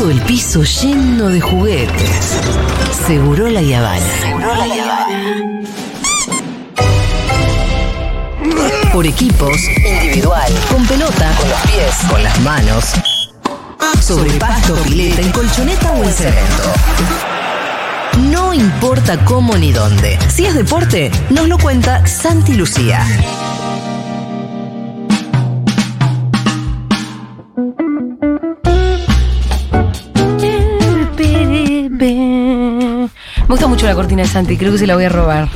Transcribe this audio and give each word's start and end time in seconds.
todo 0.00 0.10
el 0.10 0.20
piso 0.22 0.62
lleno 0.62 1.28
de 1.28 1.42
juguetes. 1.42 2.40
Seguro 3.06 3.50
la 3.50 3.60
Yavana. 3.60 4.00
Seguro 4.22 4.54
la 4.54 4.66
Yavana. 4.66 5.62
Por 8.94 9.06
equipos, 9.06 9.58
individual, 9.84 10.50
con 10.70 10.86
pelota, 10.86 11.30
con 11.38 11.50
los 11.50 11.60
pies, 11.60 11.94
con 12.08 12.22
las 12.22 12.40
manos, 12.40 12.84
sobre 14.00 14.30
pasto, 14.38 14.74
pileta, 14.76 15.20
en 15.20 15.32
colchoneta 15.32 15.92
o 15.92 16.02
en 16.02 16.12
cemento. 16.12 16.72
No 18.30 18.54
importa 18.54 19.22
cómo 19.26 19.58
ni 19.58 19.70
dónde. 19.70 20.18
Si 20.34 20.46
es 20.46 20.54
deporte, 20.54 21.10
nos 21.28 21.46
lo 21.46 21.58
cuenta 21.58 22.06
Santi 22.06 22.54
Lucía. 22.54 23.06
Me 33.50 33.56
gusta 33.56 33.66
mucho 33.80 33.86
la 33.88 33.94
cortina 33.94 34.22
de 34.22 34.28
Santi, 34.28 34.58
creo 34.58 34.72
que 34.72 34.78
se 34.78 34.86
la 34.86 34.94
voy 34.94 35.04
a 35.04 35.08
robar. 35.08 35.48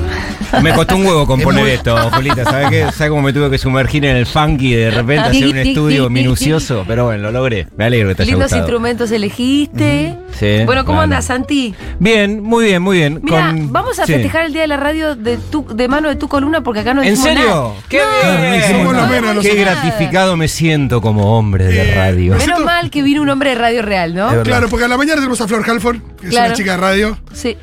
Me 0.63 0.73
costó 0.73 0.97
un 0.97 1.05
huevo 1.05 1.27
componer 1.27 1.67
esto, 1.69 1.95
Julita. 2.13 2.45
¿Sabes 2.45 2.71
qué? 2.71 2.83
¿Sabes 2.93 3.11
cómo 3.11 3.21
me 3.21 3.33
tuve 3.35 3.51
que 3.51 3.59
sumergir 3.59 4.03
en 4.07 4.17
el 4.17 4.25
funky 4.25 4.73
y 4.73 4.77
de 4.77 4.91
repente 4.91 5.29
hacer 5.29 5.49
un 5.49 5.59
estudio 5.59 6.09
minucioso? 6.09 6.85
Pero 6.87 7.05
bueno, 7.05 7.25
lo 7.25 7.33
logré. 7.33 7.67
Me 7.77 7.85
alegro 7.85 8.09
que 8.09 8.15
te 8.15 8.23
haya 8.23 8.31
Lindos 8.31 8.47
gustado. 8.47 8.63
instrumentos 8.63 9.11
elegiste. 9.11 10.17
Sí, 10.33 10.63
Bueno, 10.65 10.85
¿cómo 10.87 10.97
claro. 10.99 11.03
andas, 11.03 11.27
Santi? 11.27 11.75
Bien, 11.99 12.43
muy 12.43 12.65
bien, 12.65 12.81
muy 12.83 12.97
bien. 12.99 13.21
Mira, 13.23 13.49
Con- 13.51 13.73
vamos 13.73 13.99
a 13.99 14.07
sí. 14.07 14.15
festejar 14.15 14.47
el 14.47 14.53
día 14.55 14.63
de 14.63 14.69
la 14.69 14.77
radio 14.79 15.17
de, 15.17 15.37
tu, 15.37 15.67
de 15.75 15.87
mano 15.89 16.09
de 16.09 16.17
tu 16.17 16.27
columna 16.29 16.63
porque 16.63 16.81
acá 16.81 16.95
no 16.95 17.03
¿En 17.03 17.11
decimos 17.11 17.29
serio? 17.29 17.47
nada. 17.47 17.69
¡Qué 17.91 17.99
No, 17.99 18.39
bien! 18.41 18.85
no 18.85 19.07
menos, 19.07 19.45
Qué 19.45 19.55
gratificado 19.55 20.37
me 20.39 20.49
siento 20.49 21.03
como 21.03 21.37
hombre 21.39 21.67
de 21.67 21.91
Eh, 21.91 21.95
radio. 21.95 22.33
me 22.33 22.39
Menos 22.39 22.65
mal 22.65 22.91
que 22.91 23.03
vino 23.03 23.21
un 23.21 23.29
hombre 23.29 23.51
de 23.51 23.57
radio 23.57 23.83
real, 23.83 24.15
¿no? 24.15 24.43
Claro, 24.45 24.69
porque 24.71 24.87
a 24.87 24.89
la 24.89 24.97
mañana 24.97 25.17
tenemos 25.17 25.41
a 25.43 25.47
Flor 25.49 25.69
Halford, 25.69 25.99
que 26.21 26.29
es 26.29 26.33
una 26.35 26.53
chica 26.55 26.73
de 26.73 26.77
radio. 26.79 27.19
Sí, 27.33 27.57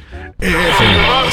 Eh, 0.44 0.56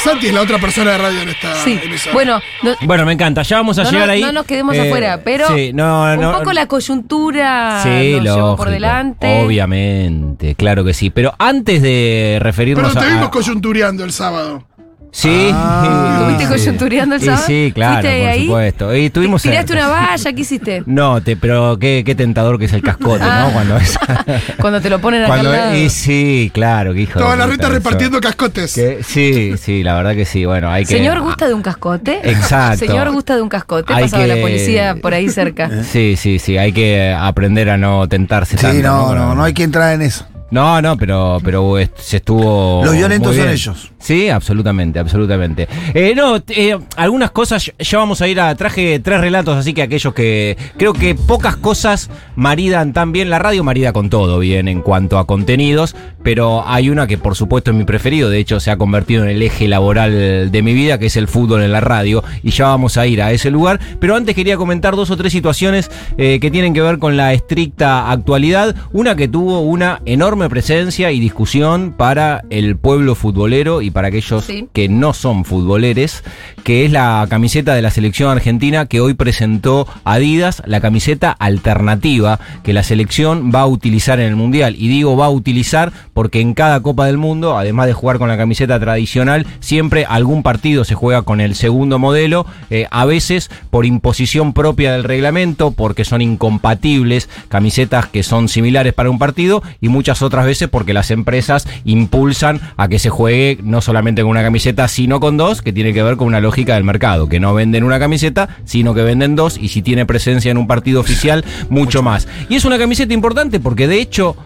Santi 0.02 0.26
es 0.26 0.34
la 0.34 0.42
otra 0.42 0.58
persona 0.58 0.92
de 0.92 0.98
radio 0.98 1.22
en 1.22 1.30
esta 1.30 1.54
sí. 1.64 1.80
emisora. 1.82 2.12
Bueno, 2.12 2.40
no, 2.62 2.74
Bueno, 2.82 3.06
me 3.06 3.14
encanta. 3.14 3.42
Ya 3.42 3.56
vamos 3.56 3.78
a 3.78 3.84
no, 3.84 3.90
llegar 3.90 4.06
no- 4.06 4.12
ahí. 4.12 4.20
no 4.20 4.32
nos 4.32 4.44
quedemos 4.46 4.74
Eh, 4.76 4.82
afuera, 4.82 5.20
pero 5.24 5.48
sí, 5.48 5.72
no, 5.72 6.12
un 6.12 6.20
no, 6.20 6.38
poco 6.38 6.52
la 6.52 6.66
coyuntura 6.66 7.80
Sí, 7.82 8.16
nos 8.22 8.36
llevó 8.36 8.56
por 8.56 8.68
delante. 8.70 9.42
Obviamente, 9.44 10.54
claro 10.54 10.84
que 10.84 10.92
sí. 10.94 11.10
Pero 11.10 11.34
antes 11.38 11.80
de 11.82 12.38
referirnos 12.40 12.92
Pero 12.92 13.00
te 13.04 13.10
a. 13.10 13.14
vimos 13.14 13.28
coyuntureando 13.30 14.04
el 14.04 14.12
sábado. 14.12 14.64
Sí. 15.10 15.48
¿Estuviste 15.52 16.44
sí. 16.44 16.48
coyuntureando 16.48 17.14
el 17.16 17.20
sábado? 17.22 17.44
Sí, 17.46 17.72
claro, 17.74 18.02
¿Fuiste 18.02 18.18
por 18.20 18.28
ahí? 18.28 18.44
supuesto. 18.46 18.94
Y 18.96 19.10
tuvimos 19.10 19.42
¿Tiraste 19.42 19.72
cerca. 19.72 19.86
una 19.88 19.94
valla? 20.06 20.32
¿Qué 20.32 20.40
hiciste? 20.40 20.82
No, 20.86 21.20
te, 21.22 21.36
pero 21.36 21.78
qué, 21.78 22.02
qué 22.04 22.14
tentador 22.14 22.58
que 22.58 22.66
es 22.66 22.72
el 22.72 22.82
cascote, 22.82 23.24
Ah. 23.24 23.44
¿no? 23.46 23.52
Cuando 23.52 23.76
es. 23.78 23.98
Cuando 24.60 24.80
te 24.80 24.90
lo 24.90 25.00
ponen 25.00 25.22
acá 25.22 25.28
cuando 25.28 25.50
al 25.50 25.56
lado. 25.56 25.76
y 25.76 25.88
sí, 25.90 26.50
claro, 26.52 26.92
que 26.94 27.02
hijo 27.02 27.18
Toda 27.18 27.36
la 27.36 27.46
reta 27.46 27.68
repartiendo 27.68 28.20
cascotes. 28.20 28.74
Que- 28.74 29.02
sí, 29.02 29.54
sí, 29.60 29.82
la 29.82 29.94
verdad 29.94 30.14
que 30.14 30.24
sí. 30.24 30.44
Bueno, 30.44 30.70
hay 30.70 30.84
que. 30.84 30.94
¿Señor 30.96 31.20
gusta 31.20 31.46
de 31.48 31.54
un 31.54 31.62
cascote? 31.62 32.20
Exacto. 32.24 32.78
Señor 32.78 33.10
gusta 33.10 33.34
de 33.36 33.42
un 33.42 33.48
cascote. 33.48 33.92
Hay 33.94 34.04
Pasaba 34.04 34.22
que- 34.24 34.28
la 34.36 34.40
policía 34.40 34.96
por 35.00 35.14
ahí 35.14 35.28
cerca. 35.30 35.70
Sí, 35.84 36.16
sí, 36.16 36.38
sí. 36.38 36.58
Hay 36.58 36.72
que 36.72 37.14
aprender 37.18 37.70
a 37.70 37.76
no 37.76 38.08
tentarse 38.08 38.56
Sí, 38.56 38.62
tanto. 38.62 38.82
no, 38.82 39.06
Con- 39.06 39.16
no, 39.18 39.34
no 39.34 39.44
hay 39.44 39.54
que 39.54 39.62
entrar 39.62 39.94
en 39.94 40.02
eso. 40.02 40.26
No, 40.50 40.80
no, 40.80 40.96
pero, 40.96 41.38
pero 41.44 41.76
se 41.96 42.18
estuvo. 42.18 42.82
Los 42.84 42.94
violentos 42.94 43.36
son 43.36 43.48
ellos. 43.48 43.92
Sí, 43.98 44.28
absolutamente, 44.30 44.98
absolutamente. 44.98 45.68
Eh, 45.92 46.14
no, 46.16 46.36
eh, 46.48 46.78
algunas 46.96 47.30
cosas 47.32 47.70
ya 47.78 47.98
vamos 47.98 48.22
a 48.22 48.28
ir 48.28 48.40
a. 48.40 48.54
Traje 48.54 48.98
tres 49.00 49.20
relatos, 49.20 49.56
así 49.56 49.74
que 49.74 49.82
aquellos 49.82 50.14
que. 50.14 50.56
Creo 50.78 50.92
que 50.94 51.14
pocas 51.14 51.56
cosas 51.56 52.08
maridan 52.34 52.92
tan 52.92 53.12
bien. 53.12 53.28
La 53.28 53.38
radio 53.38 53.62
marida 53.62 53.92
con 53.92 54.08
todo 54.08 54.38
bien 54.38 54.68
en 54.68 54.80
cuanto 54.80 55.18
a 55.18 55.26
contenidos, 55.26 55.94
pero 56.22 56.66
hay 56.66 56.88
una 56.88 57.06
que 57.06 57.18
por 57.18 57.34
supuesto 57.34 57.70
es 57.70 57.76
mi 57.76 57.84
preferido. 57.84 58.30
De 58.30 58.38
hecho, 58.38 58.58
se 58.58 58.70
ha 58.70 58.78
convertido 58.78 59.24
en 59.24 59.30
el 59.30 59.42
eje 59.42 59.68
laboral 59.68 60.50
de 60.50 60.62
mi 60.62 60.72
vida, 60.72 60.98
que 60.98 61.06
es 61.06 61.16
el 61.16 61.28
fútbol 61.28 61.62
en 61.62 61.72
la 61.72 61.80
radio. 61.80 62.24
Y 62.42 62.50
ya 62.50 62.68
vamos 62.68 62.96
a 62.96 63.06
ir 63.06 63.20
a 63.20 63.32
ese 63.32 63.50
lugar. 63.50 63.80
Pero 64.00 64.16
antes 64.16 64.34
quería 64.34 64.56
comentar 64.56 64.96
dos 64.96 65.10
o 65.10 65.16
tres 65.16 65.32
situaciones 65.32 65.90
eh, 66.16 66.38
que 66.40 66.50
tienen 66.50 66.72
que 66.72 66.80
ver 66.80 66.98
con 66.98 67.18
la 67.18 67.34
estricta 67.34 68.10
actualidad. 68.10 68.74
Una 68.92 69.14
que 69.14 69.28
tuvo 69.28 69.60
una 69.60 70.00
enorme 70.06 70.37
presencia 70.48 71.10
y 71.10 71.20
discusión 71.20 71.94
para 71.96 72.44
el 72.50 72.76
pueblo 72.76 73.14
futbolero 73.14 73.82
y 73.82 73.90
para 73.90 74.08
aquellos 74.08 74.44
Sí. 74.44 74.68
que 74.72 74.88
no 74.88 75.14
son 75.14 75.44
futboleres, 75.44 76.22
que 76.64 76.84
es 76.84 76.92
la 76.92 77.26
camiseta 77.30 77.74
de 77.74 77.82
la 77.82 77.90
selección 77.90 78.30
argentina 78.30 78.86
que 78.86 79.00
hoy 79.00 79.14
presentó 79.14 79.86
Adidas, 80.04 80.62
la 80.66 80.80
camiseta 80.80 81.32
alternativa 81.32 82.38
que 82.62 82.72
la 82.72 82.82
selección 82.82 83.50
va 83.54 83.62
a 83.62 83.66
utilizar 83.66 84.20
en 84.20 84.26
el 84.26 84.36
Mundial. 84.36 84.74
Y 84.78 84.88
digo 84.88 85.16
va 85.16 85.26
a 85.26 85.30
utilizar 85.30 85.92
porque 86.12 86.40
en 86.40 86.52
cada 86.52 86.80
Copa 86.82 87.06
del 87.06 87.16
Mundo, 87.16 87.56
además 87.56 87.86
de 87.86 87.94
jugar 87.94 88.18
con 88.18 88.28
la 88.28 88.36
camiseta 88.36 88.78
tradicional, 88.78 89.46
siempre 89.60 90.04
algún 90.04 90.42
partido 90.42 90.84
se 90.84 90.94
juega 90.94 91.22
con 91.22 91.40
el 91.40 91.54
segundo 91.54 91.98
modelo, 91.98 92.44
eh, 92.68 92.86
a 92.90 93.04
veces 93.06 93.50
por 93.70 93.86
imposición 93.86 94.52
propia 94.52 94.92
del 94.92 95.04
reglamento, 95.04 95.70
porque 95.70 96.04
son 96.04 96.20
incompatibles 96.20 97.28
camisetas 97.48 98.06
que 98.06 98.22
son 98.22 98.48
similares 98.48 98.92
para 98.92 99.08
un 99.10 99.18
partido, 99.18 99.62
y 99.80 99.88
muchas 99.88 100.20
otras 100.20 100.27
veces 100.28 100.68
porque 100.68 100.94
las 100.94 101.10
empresas 101.10 101.66
impulsan 101.84 102.60
a 102.76 102.88
que 102.88 102.98
se 102.98 103.10
juegue 103.10 103.58
no 103.62 103.80
solamente 103.80 104.22
con 104.22 104.30
una 104.30 104.42
camiseta, 104.42 104.88
sino 104.88 105.20
con 105.20 105.36
dos, 105.36 105.62
que 105.62 105.72
tiene 105.72 105.92
que 105.92 106.02
ver 106.02 106.16
con 106.16 106.26
una 106.26 106.40
lógica 106.40 106.74
del 106.74 106.84
mercado, 106.84 107.28
que 107.28 107.40
no 107.40 107.54
venden 107.54 107.84
una 107.84 107.98
camiseta, 107.98 108.48
sino 108.64 108.94
que 108.94 109.02
venden 109.02 109.36
dos, 109.36 109.58
y 109.58 109.68
si 109.68 109.82
tiene 109.82 110.06
presencia 110.06 110.50
en 110.50 110.58
un 110.58 110.66
partido 110.66 111.00
oficial, 111.00 111.44
mucho 111.68 112.02
más. 112.02 112.28
Y 112.48 112.56
es 112.56 112.64
una 112.64 112.78
camiseta 112.78 113.14
importante 113.14 113.60
porque 113.60 113.88
de 113.88 114.00
hecho 114.00 114.36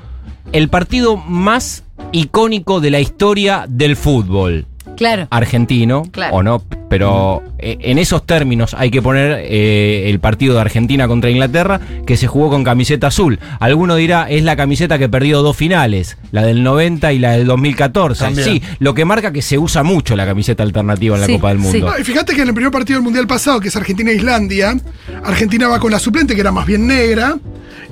el 0.52 0.68
partido 0.68 1.16
más 1.16 1.84
icónico 2.12 2.80
de 2.80 2.90
la 2.90 3.00
historia 3.00 3.64
del 3.68 3.96
fútbol 3.96 4.66
Claro. 4.96 5.26
argentino, 5.30 6.02
Claro. 6.10 6.36
o 6.36 6.42
no, 6.42 6.62
pero 6.88 7.42
eh, 7.58 7.78
en 7.80 7.98
esos 7.98 8.24
términos 8.26 8.74
hay 8.78 8.90
que 8.90 9.00
poner 9.02 9.40
eh, 9.44 10.10
el 10.10 10.20
partido 10.20 10.54
de 10.54 10.60
Argentina 10.60 11.08
contra 11.08 11.30
Inglaterra, 11.30 11.80
que 12.06 12.16
se 12.16 12.26
jugó 12.26 12.50
con 12.50 12.64
camiseta 12.64 13.06
azul. 13.08 13.38
Alguno 13.60 13.96
dirá, 13.96 14.28
es 14.30 14.42
la 14.42 14.56
camiseta 14.56 14.98
que 14.98 15.08
perdió 15.08 15.42
dos 15.42 15.56
finales, 15.56 16.18
la 16.30 16.42
del 16.42 16.62
90 16.62 17.12
y 17.12 17.18
la 17.18 17.32
del 17.32 17.46
2014. 17.46 18.24
También. 18.24 18.46
Sí, 18.46 18.62
lo 18.78 18.94
que 18.94 19.04
marca 19.04 19.32
que 19.32 19.42
se 19.42 19.58
usa 19.58 19.82
mucho 19.82 20.14
la 20.16 20.26
camiseta 20.26 20.62
alternativa 20.62 21.14
en 21.16 21.20
la 21.22 21.26
Sí, 21.26 21.34
Copa 21.34 21.48
del 21.48 21.58
sí. 21.58 21.64
Mundo. 21.64 21.90
No, 21.90 21.98
y 21.98 22.04
fíjate 22.04 22.34
que 22.34 22.42
en 22.42 22.48
el 22.48 22.54
primer 22.54 22.70
partido 22.72 22.98
del 22.98 23.04
Mundial 23.04 23.26
pasado, 23.26 23.60
que 23.60 23.68
es 23.68 23.76
Argentina-Islandia, 23.76 24.76
Argentina 25.24 25.68
va 25.68 25.78
con 25.80 25.90
la 25.92 25.98
suplente, 25.98 26.34
que 26.34 26.40
era 26.40 26.52
más 26.52 26.66
bien 26.66 26.86
negra, 26.86 27.36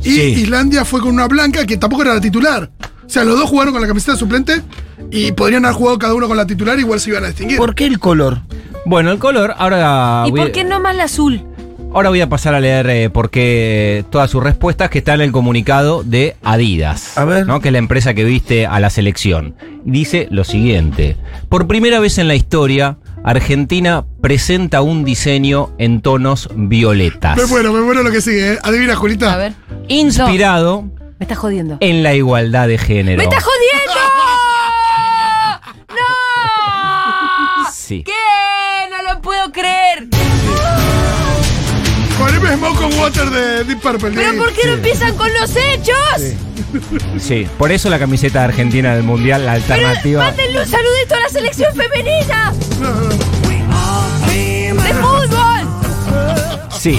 y 0.03 0.11
Sí. 0.11 0.21
Islandia 0.43 0.85
fue 0.85 1.01
con 1.01 1.11
una 1.11 1.27
blanca, 1.29 1.65
que 1.67 1.77
tampoco 1.77 2.03
era 2.03 2.15
la 2.15 2.21
titular. 2.21 2.71
O 3.11 3.13
sea, 3.13 3.25
los 3.25 3.37
dos 3.37 3.51
jugaron 3.51 3.73
con 3.73 3.83
la 3.83 3.89
camiseta 3.89 4.17
suplente 4.17 4.63
y 5.11 5.33
podrían 5.33 5.65
haber 5.65 5.77
jugado 5.77 5.99
cada 5.99 6.15
uno 6.15 6.29
con 6.29 6.37
la 6.37 6.47
titular, 6.47 6.79
igual 6.79 7.01
se 7.01 7.11
iban 7.11 7.25
a 7.25 7.27
distinguir. 7.27 7.57
¿Por 7.59 7.75
qué 7.75 7.85
el 7.87 7.99
color? 7.99 8.43
Bueno, 8.87 9.11
el 9.11 9.19
color, 9.19 9.53
ahora 9.59 10.23
¿Y 10.29 10.31
voy, 10.31 10.39
por 10.39 10.53
qué 10.53 10.63
no 10.63 10.79
más 10.79 10.95
la 10.95 11.05
azul? 11.05 11.45
ahora 11.93 12.11
voy 12.11 12.21
a 12.21 12.29
pasar 12.29 12.55
a 12.55 12.61
leer 12.61 12.89
eh, 12.89 13.11
porque 13.11 14.05
todas 14.11 14.31
sus 14.31 14.45
respuestas 14.45 14.91
que 14.91 14.99
están 14.99 15.17
en 15.17 15.23
el 15.27 15.33
comunicado 15.33 16.05
de 16.05 16.37
Adidas, 16.45 17.19
A 17.19 17.25
ver. 17.25 17.49
¿no? 17.49 17.61
que 17.61 17.71
es 17.71 17.73
la 17.73 17.79
empresa 17.79 18.15
que 18.15 18.23
viste 18.23 18.69
a 18.69 18.79
la 18.79 18.91
selección. 18.91 19.57
Dice 19.85 20.29
lo 20.31 20.45
siguiente, 20.45 21.17
por 21.49 21.67
primera 21.67 21.99
vez 21.99 22.17
en 22.19 22.29
la 22.29 22.37
historia, 22.37 22.97
Argentina 23.25 24.05
presenta 24.21 24.83
un 24.83 25.03
diseño 25.05 25.71
en 25.79 26.01
tonos 26.01 26.49
violetas, 26.55 27.37
Me 27.37 27.47
muero, 27.47 27.73
me 27.73 27.81
muero 27.81 28.05
lo 28.05 28.13
que 28.13 28.21
sigue. 28.21 28.53
¿eh? 28.53 28.59
Adivina, 28.63 28.95
Julita. 28.95 29.33
A 29.33 29.37
ver. 29.37 29.53
inspirado 29.89 30.85
Me 31.21 31.25
estás 31.25 31.39
jodiendo. 31.39 31.77
en 31.81 32.03
la 32.03 32.15
igualdad 32.15 32.67
de 32.67 32.79
género. 32.79 33.19
¡Me 33.19 33.25
estás 33.25 33.45
jodiendo! 33.45 34.01
¡No! 35.91 37.71
Sí. 37.73 38.03
¿Qué? 38.05 38.13
No 38.91 39.03
lo 39.15 39.21
puedo 39.21 39.53
creer. 39.53 40.09
Poneme 42.19 42.57
Smoke 42.57 42.81
on 42.83 42.99
Water 42.99 43.31
de 43.31 43.65
Deep 43.65 43.81
Purple. 43.81 44.11
¿Pero 44.15 44.37
por 44.37 44.53
qué 44.53 44.67
no 44.67 44.73
empiezan 44.75 45.15
con 45.17 45.33
los 45.35 45.55
hechos? 45.57 45.97
Sí, 47.19 47.47
por 47.59 47.71
eso 47.73 47.89
la 47.91 47.99
camiseta 47.99 48.43
Argentina 48.45 48.95
del 48.95 49.03
Mundial, 49.05 49.45
la 49.45 49.55
Pero 49.55 49.65
alternativa. 49.75 50.25
mándenle 50.25 50.61
un 50.61 50.67
saludito 50.67 51.15
a 51.17 51.21
la 51.21 51.29
selección 51.29 51.75
femenina 51.75 52.53
No, 52.81 52.91
no. 52.95 53.11
Sí. 56.81 56.99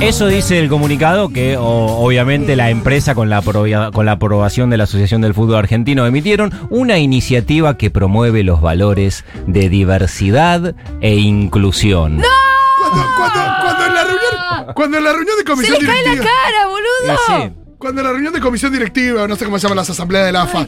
Eso 0.00 0.26
dice 0.26 0.58
el 0.58 0.68
comunicado 0.68 1.30
que 1.30 1.56
o- 1.56 1.62
obviamente 2.04 2.54
la 2.54 2.68
empresa 2.68 3.14
con 3.14 3.30
la, 3.30 3.40
con 3.40 4.04
la 4.04 4.12
aprobación 4.12 4.68
de 4.68 4.76
la 4.76 4.84
Asociación 4.84 5.22
del 5.22 5.32
Fútbol 5.32 5.56
Argentino 5.56 6.04
emitieron 6.06 6.52
una 6.68 6.98
iniciativa 6.98 7.78
que 7.78 7.90
promueve 7.90 8.42
los 8.42 8.60
valores 8.60 9.24
de 9.46 9.70
diversidad 9.70 10.74
e 11.00 11.14
inclusión. 11.14 12.20
Cuando, 12.78 13.06
cuando, 13.16 13.40
cuando 13.62 13.86
en 13.86 13.94
la 13.94 14.02
reunión, 14.04 14.74
cuando 14.74 14.98
en 14.98 15.04
la 15.04 15.12
reunión 15.12 15.36
de 15.36 15.42
Se 15.44 15.50
comisión 15.50 15.78
les 15.80 15.86
cae 15.88 16.02
la 16.04 16.10
directiva. 16.10 16.34
cara, 16.44 16.62
Eh, 16.62 16.66
boludo. 16.68 17.18
sí. 17.54 17.56
Cuando 17.78 18.00
en 18.02 18.06
la 18.06 18.12
reunión 18.12 18.32
de 18.34 18.40
comisión 18.40 18.72
directiva, 18.72 19.26
no 19.26 19.36
sé 19.36 19.44
cómo 19.46 19.58
se 19.58 19.62
llaman 19.62 19.76
las 19.76 19.88
asambleas 19.90 20.26
de 20.26 20.32
la 20.32 20.42
AFA, 20.42 20.66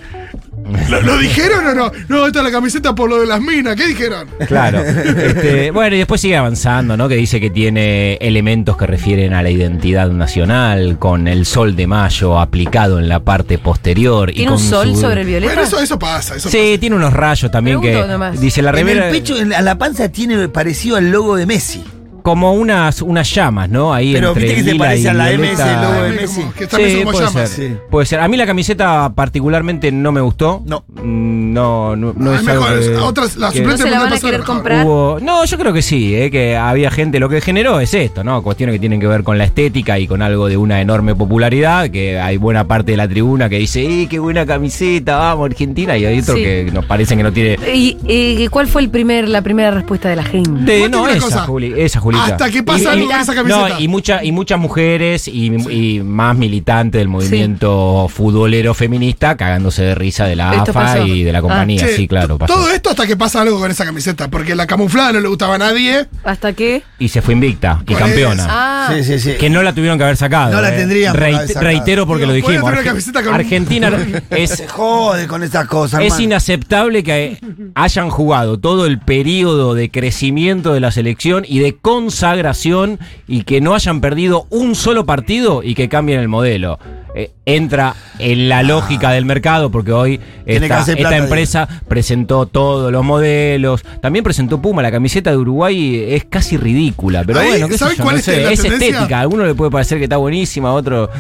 ¿Lo, 0.91 1.01
lo 1.03 1.19
dijeron 1.19 1.67
o 1.67 1.75
no? 1.75 1.93
No, 2.09 2.27
esta 2.27 2.39
es 2.41 2.45
la 2.45 2.51
camiseta 2.51 2.95
por 2.95 3.09
lo 3.09 3.21
de 3.21 3.27
las 3.27 3.41
minas. 3.41 3.75
¿Qué 3.77 3.87
dijeron? 3.87 4.29
Claro. 4.47 4.81
Este, 4.81 5.71
bueno, 5.73 5.95
y 5.97 5.99
después 5.99 6.21
sigue 6.21 6.37
avanzando, 6.37 6.97
¿no? 6.97 7.09
Que 7.09 7.17
dice 7.17 7.41
que 7.41 7.51
tiene 7.51 8.15
elementos 8.21 8.77
que 8.77 8.87
refieren 8.87 9.33
a 9.35 9.43
la 9.43 9.51
identidad 9.51 10.11
nacional, 10.11 10.99
con 10.99 11.29
el 11.29 11.47
sol 11.47 11.77
de 11.77 11.87
mayo 11.87 12.39
aplicado 12.39 12.99
en 12.99 13.09
la 13.09 13.21
parte 13.21 13.59
posterior. 13.59 14.31
y 14.31 14.35
¿Tiene 14.35 14.51
con 14.53 14.61
un 14.61 14.69
sol 14.69 14.89
su- 14.95 15.01
sobre 15.01 15.23
el 15.23 15.27
violeta? 15.27 15.53
Bueno, 15.55 15.67
eso, 15.69 15.81
eso 15.81 15.99
pasa. 15.99 16.37
Eso 16.37 16.49
Sí, 16.49 16.77
tiene 16.79 16.97
unos 16.97 17.13
rayos 17.13 17.51
también 17.51 17.81
Pregunto 17.81 18.07
que 18.07 18.13
nomás. 18.13 18.41
dice 18.41 18.63
la 18.63 18.71
En 18.71 18.77
remera 18.77 19.07
el 19.09 19.13
pecho, 19.13 19.37
en 19.39 19.51
la, 19.51 19.63
la 19.63 19.79
panza 19.79 20.09
tiene 20.11 20.49
parecido 20.49 20.97
al 20.97 21.11
logo 21.11 21.37
de 21.37 21.47
Messi. 21.47 21.83
Como 22.23 22.53
unas 22.55 23.03
unas 23.03 23.33
llamas, 23.35 23.69
¿no? 23.69 23.93
Ahí 23.95 24.13
Pero 24.13 24.29
entre 24.29 24.45
viste 24.45 24.65
que 24.65 24.71
se 24.73 24.77
parece 24.79 25.03
y 25.03 25.07
a 25.07 25.15
la 25.15 25.29
violeta. 25.31 25.53
MS, 25.65 25.69
el 25.75 25.81
logo 25.83 25.93
de 25.95 26.01
pasa. 26.11 26.21
Messi. 26.23 26.41
Como 26.41 26.53
que 26.55 26.67
también 26.67 26.91
Sí, 26.91 26.99
como 26.99 27.13
puede 27.13 27.27
llamas. 27.27 27.51
ser. 27.51 27.69
Sí. 27.71 27.77
Puede 27.91 28.07
ser. 28.07 28.21
A 28.21 28.29
mí 28.29 28.37
la 28.37 28.47
camiseta 28.47 29.13
particularmente 29.15 29.93
no 29.93 30.13
me 30.13 30.21
gustó. 30.21 30.63
No. 30.67 30.85
Mm, 31.03 31.39
No, 31.49 31.97
no, 31.97 32.13
no 32.15 32.35
es 32.35 32.47
algo 32.47 32.65
mejor, 32.67 32.81
que- 32.81 32.97
otras, 32.99 33.37
las 33.37 33.53
que- 33.55 33.63
¿No 33.63 33.77
se 33.77 33.85
la 33.91 33.99
van 33.99 34.09
a 34.09 34.11
pasar 34.11 34.31
querer 34.31 34.45
comprar? 34.45 34.87
Hubo- 34.87 35.19
no, 35.21 35.45
yo 35.45 35.59
creo 35.59 35.73
que 35.73 35.81
sí, 35.83 36.15
eh, 36.15 36.31
que 36.31 36.57
había 36.57 36.91
gente, 36.91 37.19
lo 37.19 37.29
que 37.29 37.41
generó 37.41 37.81
es 37.81 37.95
esto, 37.95 38.23
¿no? 38.23 38.43
Cuestiones 38.43 38.75
que 38.75 38.79
tienen 38.79 39.01
que 39.01 39.07
ver 39.07 39.23
con 39.25 39.39
la 39.39 39.45
estética 39.45 39.99
y 39.99 40.07
con 40.07 40.21
algo 40.23 40.47
de 40.47 40.57
una 40.59 40.81
enorme 40.81 41.15
popularidad, 41.15 41.89
que 41.91 42.21
hay 42.21 42.37
buena 42.37 42.69
parte 42.69 42.93
de 42.93 42.97
la 42.99 43.09
tribuna 43.09 43.49
que 43.49 43.59
dice, 43.59 43.83
¡eh, 44.03 44.07
qué 44.09 44.19
buena 44.19 44.45
camiseta, 44.45 45.17
vamos, 45.17 45.47
Argentina! 45.51 45.97
Y 45.97 46.05
hay 46.05 46.21
otro 46.21 46.37
Sí. 46.37 46.43
que 46.43 46.71
nos 46.73 46.85
parece 46.85 47.17
que 47.17 47.23
no 47.23 47.33
tiene... 47.33 47.57
¿Y, 47.75 47.97
y 48.07 48.47
cuál 48.49 48.67
fue 48.69 48.83
el 48.83 48.91
primer, 48.91 49.27
la 49.29 49.41
primera 49.43 49.71
respuesta 49.71 50.09
de 50.11 50.17
la 50.17 50.25
gente? 50.25 50.71
De- 50.71 50.89
no, 50.89 51.09
esa, 51.09 51.21
cosa. 51.21 51.39
Juli, 51.47 51.73
esa, 51.77 51.99
Hasta 52.25 52.51
que 52.51 52.63
pasa 52.63 52.83
Y- 52.83 52.87
algo 52.87 53.05
y- 53.05 53.09
con 53.09 53.21
esa 53.21 53.35
camiseta. 53.35 53.69
No, 53.69 53.81
y, 53.81 53.89
mucha, 53.89 54.25
y 54.25 54.33
muchas 54.33 54.59
mujeres 54.59 55.29
y, 55.29 55.47
y 55.71 56.01
más 56.03 56.37
militantes 56.37 56.99
del 57.01 57.09
movimiento 57.09 58.09
futbolero 58.09 58.75
feminista 58.75 59.37
cagándose 59.37 59.83
de 59.83 59.95
risa 59.95 60.27
de 60.27 60.37
la 60.37 60.51
Esto 60.55 60.71
AFA 60.71 60.81
pasó. 60.95 61.07
y 61.07 61.23
de 61.23 61.33
la 61.33 61.39
Ah. 61.39 61.43
compañía. 61.43 61.81
Che, 61.87 61.97
sí, 61.97 62.09
claro, 62.09 62.39
pasó. 62.39 62.53
Todo 62.55 62.71
esto 62.71 62.91
hasta 62.91 63.07
que 63.07 63.17
pasa 63.17 63.43
algo 63.43 63.59
con 63.59 63.71
esa 63.71 63.85
camiseta, 63.85 64.29
porque 64.29 64.55
la 64.55 64.67
camuflada 64.67 65.13
no 65.13 65.21
le 65.21 65.29
gustaba 65.29 65.55
a 65.57 65.59
nadie. 65.59 66.07
¿Hasta 66.25 66.53
qué? 66.53 66.83
Y 66.99 67.09
se 67.09 67.23
fue 67.23 67.35
invicta 67.35 67.83
y 67.87 67.95
campeona. 67.95 68.47
Ah, 68.49 68.93
Sí, 68.95 69.05
sí, 69.05 69.19
sí. 69.19 69.33
Que 69.39 69.51
no 69.51 69.63
la 69.63 69.73
tuvieron 69.75 69.99
que 69.99 70.05
haber 70.05 70.17
sacado. 70.17 70.53
No 70.53 70.61
la 70.63 70.75
eh. 70.75 70.79
tendrían. 70.79 71.15
Reitero 71.15 72.07
porque 72.07 72.23
Digo, 72.25 72.33
lo 72.33 72.35
dijimos. 72.35 72.73
Arge- 72.73 73.25
con 73.25 73.35
Argentina 73.35 73.91
es, 74.31 74.51
Se 74.51 74.69
jode 74.69 75.27
con 75.27 75.43
esas 75.43 75.67
cosas, 75.67 76.01
es 76.01 76.07
hermano. 76.07 76.25
inaceptable 76.25 77.03
que 77.03 77.39
hayan 77.75 78.11
jugado 78.11 78.59
todo 78.59 78.87
el 78.87 78.99
periodo 78.99 79.75
de 79.75 79.91
crecimiento 79.91 80.73
de 80.73 80.81
la 80.81 80.91
selección 80.91 81.45
y 81.47 81.59
de 81.61 81.75
consagración 81.99 83.01
y 83.27 83.43
que 83.43 83.61
no 83.61 83.75
hayan 83.75 84.01
perdido 84.01 84.47
un 84.51 84.77
solo 84.77 85.05
partido 85.05 85.65
y 85.65 85.75
que 85.75 85.89
cambien 85.89 86.21
el 86.21 86.29
modelo. 86.29 86.79
Eh, 87.17 87.33
entra 87.45 87.97
en 88.21 88.49
la 88.49 88.63
lógica 88.63 89.11
del 89.11 89.25
mercado 89.25 89.71
porque 89.73 89.91
hoy 89.91 90.21
esta, 90.47 91.17
empresa 91.17 91.69
presentó 91.89 92.47
todos 92.47 92.93
los 92.93 93.05
modelos. 93.05 93.83
También 94.01 94.23
presentó 94.23 94.63
Puma. 94.63 94.81
La 94.81 94.93
camiseta 94.93 95.33
de 95.33 95.39
Uruguay 95.39 96.05
es 96.11 96.25
casi 96.27 96.57
ridícula. 96.57 97.25
Pero 97.27 97.41
Ahí, 97.41 97.49
bueno, 97.49 97.67
qué 97.67 97.73
sé 97.73 97.79
¿saben 97.79 97.97
yo, 97.97 98.05
no 98.05 98.11
es 98.13 98.25
sé, 98.25 98.53
estética. 98.53 99.19
A 99.19 99.23
alguno 99.23 99.45
le 99.45 99.57
puede 99.57 99.73
parecer 99.73 99.99
que 99.99 100.05
está 100.05 100.19
buenísima, 100.19 100.69
a 100.69 100.75
otro. 100.75 101.11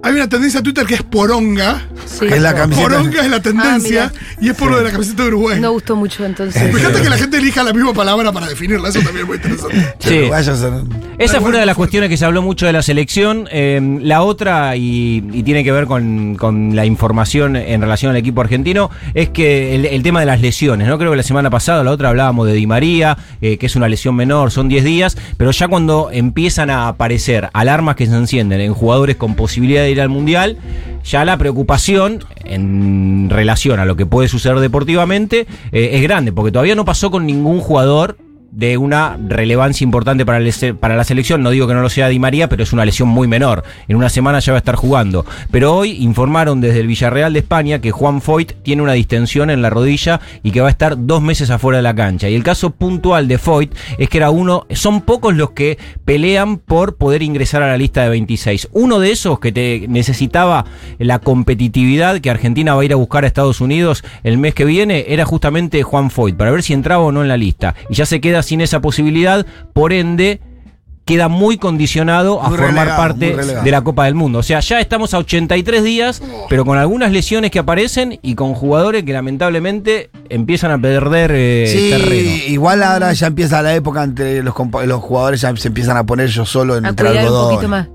Hay 0.00 0.14
una 0.14 0.28
tendencia 0.28 0.58
en 0.58 0.64
Twitter 0.64 0.86
que 0.86 0.94
es 0.94 1.02
poronga. 1.02 1.82
sí. 2.06 2.24
Es 2.26 2.40
la 2.40 2.54
camiseta. 2.54 2.88
Poronga 2.88 3.20
es 3.20 3.30
la 3.30 3.42
tendencia 3.42 4.12
y 4.40 4.48
es 4.48 4.54
por 4.56 4.70
lo 4.70 4.78
de 4.78 4.84
la 4.84 4.90
camiseta 4.92 5.22
de 5.24 5.28
Uruguay. 5.28 5.60
No 5.60 5.72
gustó 5.72 5.96
mucho 5.96 6.24
entonces. 6.24 6.72
Me 6.72 6.78
encanta 6.80 7.02
que 7.02 7.10
la 7.10 7.18
gente 7.18 7.38
elija 7.38 7.64
la 7.64 7.72
misma 7.72 7.92
palabra 7.92 8.30
para 8.32 8.46
definirla, 8.46 8.88
eso 8.90 9.00
también 9.00 9.22
es 9.22 9.26
muy 9.26 9.36
interesante. 9.36 9.94
Sí. 9.98 10.30
Esa 11.18 11.40
fue 11.40 11.50
una 11.50 11.58
de 11.58 11.66
las 11.66 11.74
cuestiones 11.76 12.08
que 12.08 12.16
se 12.16 12.24
habló 12.24 12.42
mucho 12.42 12.64
de 12.64 12.72
la 12.72 12.80
selección. 12.82 13.48
Eh, 13.50 13.98
la 14.02 14.22
otra, 14.22 14.76
y, 14.76 15.24
y 15.32 15.42
tiene 15.42 15.64
que 15.64 15.72
ver 15.72 15.86
con, 15.86 16.36
con 16.36 16.76
la 16.76 16.86
información 16.86 17.56
en 17.56 17.80
relación 17.80 18.12
al 18.12 18.16
equipo 18.16 18.40
argentino, 18.40 18.90
es 19.14 19.28
que 19.30 19.74
el, 19.74 19.84
el 19.84 20.02
tema 20.04 20.20
de 20.20 20.26
las 20.26 20.40
lesiones. 20.40 20.86
¿no? 20.86 20.96
Creo 20.96 21.10
que 21.10 21.16
la 21.16 21.22
semana 21.24 21.50
pasada, 21.50 21.82
la 21.82 21.90
otra 21.90 22.10
hablábamos 22.10 22.46
de 22.46 22.52
Di 22.52 22.68
María, 22.68 23.18
eh, 23.40 23.58
que 23.58 23.66
es 23.66 23.74
una 23.74 23.88
lesión 23.88 24.14
menor, 24.14 24.52
son 24.52 24.68
10 24.68 24.84
días, 24.84 25.16
pero 25.36 25.50
ya 25.50 25.66
cuando 25.66 26.08
empiezan 26.12 26.70
a 26.70 26.86
aparecer 26.86 27.50
alarmas 27.52 27.96
que 27.96 28.06
se 28.06 28.14
encienden 28.14 28.60
en 28.60 28.72
jugadores 28.72 29.16
con 29.16 29.34
posibilidad 29.58 29.82
de 29.82 29.90
ir 29.90 30.00
al 30.00 30.08
Mundial, 30.08 30.56
ya 31.02 31.24
la 31.24 31.36
preocupación 31.36 32.22
en 32.44 33.28
relación 33.28 33.80
a 33.80 33.84
lo 33.84 33.96
que 33.96 34.06
puede 34.06 34.28
suceder 34.28 34.60
deportivamente 34.60 35.48
eh, 35.72 35.90
es 35.94 36.02
grande, 36.02 36.32
porque 36.32 36.52
todavía 36.52 36.76
no 36.76 36.84
pasó 36.84 37.10
con 37.10 37.26
ningún 37.26 37.58
jugador 37.58 38.16
de 38.58 38.76
una 38.76 39.16
relevancia 39.28 39.84
importante 39.84 40.24
se- 40.50 40.74
para 40.74 40.96
la 40.96 41.04
selección. 41.04 41.44
No 41.44 41.50
digo 41.50 41.68
que 41.68 41.74
no 41.74 41.80
lo 41.80 41.88
sea 41.88 42.08
Di 42.08 42.18
María, 42.18 42.48
pero 42.48 42.64
es 42.64 42.72
una 42.72 42.84
lesión 42.84 43.08
muy 43.08 43.28
menor. 43.28 43.62
En 43.86 43.94
una 43.94 44.08
semana 44.08 44.40
ya 44.40 44.52
va 44.52 44.56
a 44.56 44.58
estar 44.58 44.74
jugando. 44.74 45.24
Pero 45.52 45.76
hoy 45.76 45.92
informaron 46.02 46.60
desde 46.60 46.80
el 46.80 46.88
Villarreal 46.88 47.32
de 47.32 47.38
España 47.38 47.80
que 47.80 47.92
Juan 47.92 48.20
Foyt 48.20 48.54
tiene 48.64 48.82
una 48.82 48.94
distensión 48.94 49.48
en 49.50 49.62
la 49.62 49.70
rodilla 49.70 50.20
y 50.42 50.50
que 50.50 50.60
va 50.60 50.66
a 50.66 50.70
estar 50.72 50.96
dos 50.98 51.22
meses 51.22 51.50
afuera 51.50 51.76
de 51.78 51.82
la 51.82 51.94
cancha. 51.94 52.28
Y 52.28 52.34
el 52.34 52.42
caso 52.42 52.70
puntual 52.70 53.28
de 53.28 53.38
Foyt 53.38 53.72
es 53.96 54.08
que 54.08 54.18
era 54.18 54.30
uno, 54.30 54.66
son 54.72 55.02
pocos 55.02 55.36
los 55.36 55.52
que 55.52 55.78
pelean 56.04 56.56
por 56.58 56.96
poder 56.96 57.22
ingresar 57.22 57.62
a 57.62 57.68
la 57.68 57.76
lista 57.78 58.02
de 58.02 58.08
26. 58.08 58.70
Uno 58.72 58.98
de 58.98 59.12
esos 59.12 59.38
que 59.38 59.52
te 59.52 59.86
necesitaba 59.88 60.64
la 60.98 61.20
competitividad 61.20 62.20
que 62.20 62.28
Argentina 62.28 62.74
va 62.74 62.82
a 62.82 62.84
ir 62.84 62.92
a 62.92 62.96
buscar 62.96 63.22
a 63.22 63.28
Estados 63.28 63.60
Unidos 63.60 64.02
el 64.24 64.36
mes 64.36 64.52
que 64.52 64.64
viene 64.64 65.04
era 65.08 65.24
justamente 65.24 65.84
Juan 65.84 66.10
Foyt, 66.10 66.36
para 66.36 66.50
ver 66.50 66.64
si 66.64 66.72
entraba 66.72 67.04
o 67.04 67.12
no 67.12 67.22
en 67.22 67.28
la 67.28 67.36
lista. 67.36 67.76
Y 67.88 67.94
ya 67.94 68.04
se 68.04 68.20
queda 68.20 68.42
sin 68.48 68.60
esa 68.60 68.80
posibilidad, 68.80 69.46
por 69.72 69.92
ende 69.92 70.40
queda 71.04 71.28
muy 71.28 71.56
condicionado 71.56 72.42
a 72.42 72.50
Muy 72.50 72.58
formar 72.58 72.86
relegado, 72.86 72.98
parte 72.98 73.34
de 73.64 73.70
la 73.70 73.80
Copa 73.82 74.04
del 74.04 74.14
Mundo. 74.14 74.40
O 74.40 74.42
sea, 74.42 74.60
ya 74.60 74.78
estamos 74.78 75.14
a 75.14 75.18
83 75.18 75.82
días, 75.82 76.20
pero 76.50 76.66
con 76.66 76.76
algunas 76.76 77.12
lesiones 77.12 77.50
que 77.50 77.58
aparecen 77.58 78.18
y 78.20 78.34
con 78.34 78.52
jugadores 78.52 79.04
que 79.04 79.14
lamentablemente 79.14 80.10
empiezan 80.28 80.70
a 80.70 80.78
perder 80.78 81.30
eh, 81.34 81.66
Sí, 81.66 81.90
terreno. 81.90 82.30
igual 82.48 82.82
ahora 82.82 83.10
ya 83.14 83.26
empieza 83.28 83.62
la 83.62 83.74
época 83.74 84.02
entre 84.04 84.42
los, 84.42 84.52
compa- 84.54 84.84
los 84.84 85.00
jugadores 85.00 85.40
ya 85.40 85.56
se 85.56 85.68
empiezan 85.68 85.96
a 85.96 86.04
poner 86.04 86.28
yo 86.28 86.44
solo 86.44 86.74
A 86.74 86.78
entre 86.78 87.08
cuidar 87.08 87.24
un 87.30 87.32
poquito 87.52 87.68
más. 87.68 87.86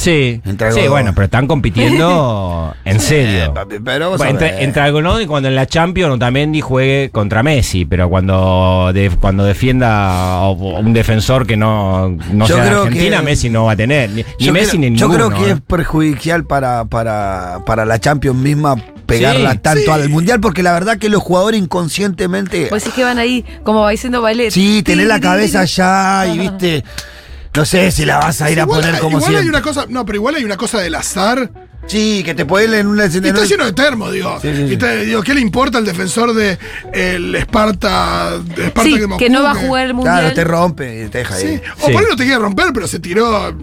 Sí, 0.00 0.40
Entre 0.46 0.72
sí, 0.72 0.88
bueno, 0.88 1.12
pero 1.14 1.26
están 1.26 1.46
compitiendo 1.46 2.74
en 2.84 3.00
serio. 3.00 3.44
Eh, 3.44 3.50
papi, 3.54 3.76
pero 3.84 4.10
vos 4.10 4.18
Bueno, 4.18 4.38
sabés. 4.38 4.52
entre, 4.52 4.64
entre 4.64 4.82
algodón 4.82 5.22
y 5.22 5.26
cuando 5.26 5.48
en 5.48 5.54
la 5.54 5.66
Champions 5.66 6.14
Otamendi 6.14 6.60
juegue 6.60 7.10
contra 7.12 7.42
Messi, 7.42 7.84
pero 7.84 8.08
cuando 8.08 8.90
de- 8.94 9.10
cuando 9.20 9.44
defienda 9.44 10.40
o- 10.42 10.52
o 10.52 10.80
un 10.80 10.92
defensor 10.92 11.46
que 11.46 11.56
no, 11.56 12.08
no 12.32 12.46
Yo 12.46 12.54
sea 12.56 12.64
de 12.64 12.70
Argentina, 12.70 13.18
que- 13.18 13.22
Messi 13.24 13.50
no 13.50 13.64
va 13.66 13.72
a 13.72 13.76
tener. 13.76 14.10
Ni, 14.10 14.24
Messi 14.50 14.78
creo, 14.78 14.90
ni 14.90 14.96
yo 14.96 15.08
creo 15.10 15.30
que 15.30 15.50
¿eh? 15.50 15.52
es 15.52 15.60
perjudicial 15.60 16.44
para, 16.44 16.84
para, 16.86 17.58
para 17.66 17.84
la 17.84 17.98
Champions 18.00 18.38
misma 18.38 18.76
pegarla 19.06 19.52
Sí, 19.52 19.58
tanto 19.58 19.82
sí. 19.84 19.90
al 19.90 20.08
Mundial, 20.08 20.40
porque 20.40 20.62
la 20.62 20.72
verdad 20.72 20.96
que 20.96 21.08
los 21.08 21.20
jugadores 21.22 21.60
inconscientemente... 21.60 22.66
Pues 22.68 22.84
sí 22.84 22.90
que 22.94 23.02
van 23.04 23.18
ahí 23.18 23.44
como 23.64 23.80
va 23.80 23.90
diciendo 23.90 24.22
ballet. 24.22 24.50
sí, 24.50 24.82
tener 24.82 25.06
la 25.08 25.20
cabeza 25.20 25.60
allá 25.60 26.26
y 26.32 26.38
viste... 26.38 26.84
No 27.54 27.64
sé 27.64 27.90
si 27.90 28.04
la 28.04 28.18
vas 28.18 28.40
a 28.42 28.50
ir 28.50 28.60
a 28.60 28.66
poner 28.66 28.98
como 29.00 29.18
igual 29.18 29.36
hay 29.36 29.48
una 29.48 29.62
cosa, 29.62 29.86
no, 29.88 30.04
pero 30.06 30.16
igual 30.16 30.36
hay 30.36 30.44
una 30.44 30.56
cosa 30.56 30.78
del 30.80 30.94
azar. 30.94 31.50
Sí, 31.86 32.22
que 32.24 32.34
te 32.34 32.44
pueden 32.44 32.74
en 32.74 32.86
una... 32.86 33.06
Y 33.06 33.08
está 33.08 33.44
lleno 33.44 33.64
de 33.64 33.72
termos, 33.72 34.12
digo. 34.12 34.38
Sí, 34.40 34.50
sí, 34.54 34.66
sí. 34.68 34.74
Y 34.74 34.76
te- 34.76 35.04
digo, 35.06 35.22
¿qué 35.22 35.34
le 35.34 35.40
importa 35.40 35.78
al 35.78 35.84
defensor 35.84 36.34
de 36.34 36.56
el 36.92 37.34
Esparta, 37.34 38.38
de 38.38 38.66
Esparta 38.66 38.82
Sí, 38.90 38.98
de 38.98 39.06
Moscú, 39.08 39.18
que 39.18 39.30
no 39.30 39.42
va 39.42 39.52
a 39.52 39.54
jugar 39.56 39.86
el 39.86 39.94
mundial. 39.94 40.20
Claro, 40.20 40.34
te 40.34 40.44
rompe 40.44 41.04
y 41.04 41.08
te 41.08 41.18
deja 41.18 41.34
Sí. 41.36 41.46
ahí. 41.48 41.62
O 41.80 41.86
Sí. 41.86 41.92
por 41.92 42.02
ahí 42.02 42.08
no 42.08 42.16
te 42.16 42.22
quiere 42.24 42.38
romper, 42.38 42.66
pero 42.72 42.86
se 42.86 43.00
tiró. 43.00 43.56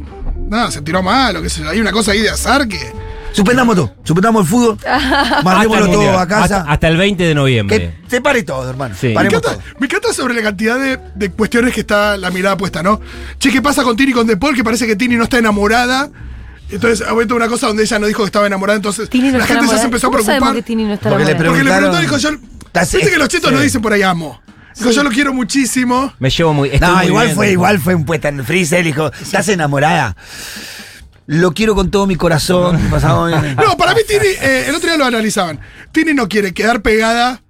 Nada, 0.50 0.72
se 0.72 0.82
tiró 0.82 1.01
mal, 1.01 1.38
o 1.38 1.41
qué 1.41 1.50
sé 1.50 1.62
yo. 1.62 1.70
Hay 1.70 1.79
una 1.79 1.91
cosa 1.94 2.12
ahí 2.12 2.20
de 2.22 2.29
azar 2.29 2.67
que. 2.67 2.91
Suspendamos 3.38 3.75
todo, 3.75 3.96
suspendamos 4.03 4.41
el 4.44 4.48
fútbol, 4.50 4.77
mandémoslo 5.44 5.91
todo 5.91 6.20
a 6.20 6.27
casa. 6.27 6.58
Hasta, 6.62 6.72
hasta 6.72 6.88
el 6.88 6.98
20 6.98 7.24
de 7.24 7.36
noviembre. 7.36 7.77
que 7.79 8.10
se 8.10 8.20
pare 8.22 8.44
todo, 8.44 8.70
hermano. 8.70 8.96
Sí. 9.00 9.08
Me 9.15 9.22
encanta, 9.22 9.51
todo. 9.53 9.60
me 9.79 9.86
encanta 9.86 10.12
sobre 10.13 10.34
la 10.34 10.41
cantidad 10.41 10.79
de, 10.79 11.00
de 11.15 11.32
cuestiones 11.32 11.74
que 11.74 11.82
está 11.82 12.17
la 12.17 12.32
mirada 12.32 12.58
puesta, 12.58 12.82
¿no? 12.84 13.00
Che, 13.39 13.51
¿qué 13.51 13.62
pasa 13.62 13.84
con 13.84 13.96
Tini 13.96 14.12
y 14.12 14.13
con 14.13 14.25
De 14.27 14.38
Paul? 14.38 14.56
Que 14.56 14.63
parece 14.63 14.88
que 14.88 14.96
Tini 14.96 15.15
no 15.15 15.24
está 15.24 15.38
enamorada. 15.38 16.10
Entonces 16.70 17.08
ha 17.08 17.13
vuelto 17.13 17.36
una 17.36 17.48
cosa 17.48 17.67
donde 17.67 17.84
ella 17.84 17.98
no 18.00 18.08
dijo 18.08 18.24
que 18.24 18.25
estaba 18.25 18.46
enamorada, 18.48 18.75
entonces 18.75 19.10
Tini 19.10 19.32
no 19.32 19.38
la 19.38 19.44
está 19.44 19.53
gente 19.53 19.67
ya 19.67 19.74
enamorada. 19.75 19.79
se 19.82 19.86
empezó 19.86 20.08
a 20.08 20.10
¿Cómo 20.12 20.24
sabemos 20.24 20.50
preocupar. 20.50 20.56
que 20.63 20.67
Tini 20.67 20.84
no 20.84 20.94
está 20.96 21.10
Porque 21.10 21.25
le 21.25 21.32
enamorada? 21.32 21.51
Porque 21.51 21.63
le 21.63 21.77
preguntó, 21.77 22.01
dijo 22.01 22.17
yo. 22.17 22.29
Viste 22.98 23.10
que 23.12 23.17
los 23.17 23.29
chetos 23.29 23.50
sí. 23.50 23.56
no 23.56 23.62
dicen 23.62 23.82
por 23.82 23.94
ahí 23.94 24.01
amo. 24.01 24.41
Dijo, 24.75 24.91
yo 24.91 25.03
lo 25.03 25.10
quiero 25.10 25.34
muchísimo. 25.34 26.13
Me 26.20 26.29
llevo 26.29 26.53
muy. 26.53 26.70
No, 26.79 26.96
muy 26.98 27.06
igual 27.08 27.25
bien. 27.27 27.36
fue, 27.36 27.51
igual 27.51 27.79
fue 27.79 27.96
un 27.96 28.06
puesta 28.06 28.29
en 28.29 28.39
el 28.39 28.46
freezer, 28.46 28.84
dijo, 28.84 29.12
¿estás 29.22 29.48
enamorada? 29.50 30.15
Lo 31.27 31.51
quiero 31.53 31.75
con 31.75 31.91
todo 31.91 32.07
mi 32.07 32.15
corazón. 32.15 32.79
No, 32.91 33.77
para 33.77 33.93
mí 33.93 34.01
Tini, 34.07 34.25
eh, 34.41 34.65
el 34.69 34.75
otro 34.75 34.89
día 34.89 34.98
lo 34.98 35.05
analizaban. 35.05 35.60
Tini 35.91 36.13
no 36.13 36.27
quiere 36.27 36.53
quedar 36.53 36.81
pegada. 36.81 37.41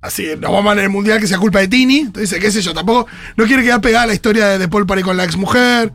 Así, 0.00 0.26
no 0.40 0.50
vamos 0.52 0.70
a 0.70 0.72
en 0.78 0.80
el 0.84 0.90
mundial 0.90 1.20
que 1.20 1.28
sea 1.28 1.38
culpa 1.38 1.60
de 1.60 1.68
Tini. 1.68 1.98
Entonces, 2.00 2.38
qué 2.40 2.50
sé 2.50 2.60
yo, 2.60 2.74
tampoco. 2.74 3.06
No 3.36 3.44
quiere 3.46 3.62
quedar 3.62 3.80
pegada 3.80 4.04
a 4.04 4.06
la 4.08 4.14
historia 4.14 4.48
de, 4.48 4.58
de 4.58 4.66
Paul 4.68 4.84
Paré 4.86 5.02
con 5.02 5.16
la 5.16 5.22
exmujer. 5.24 5.92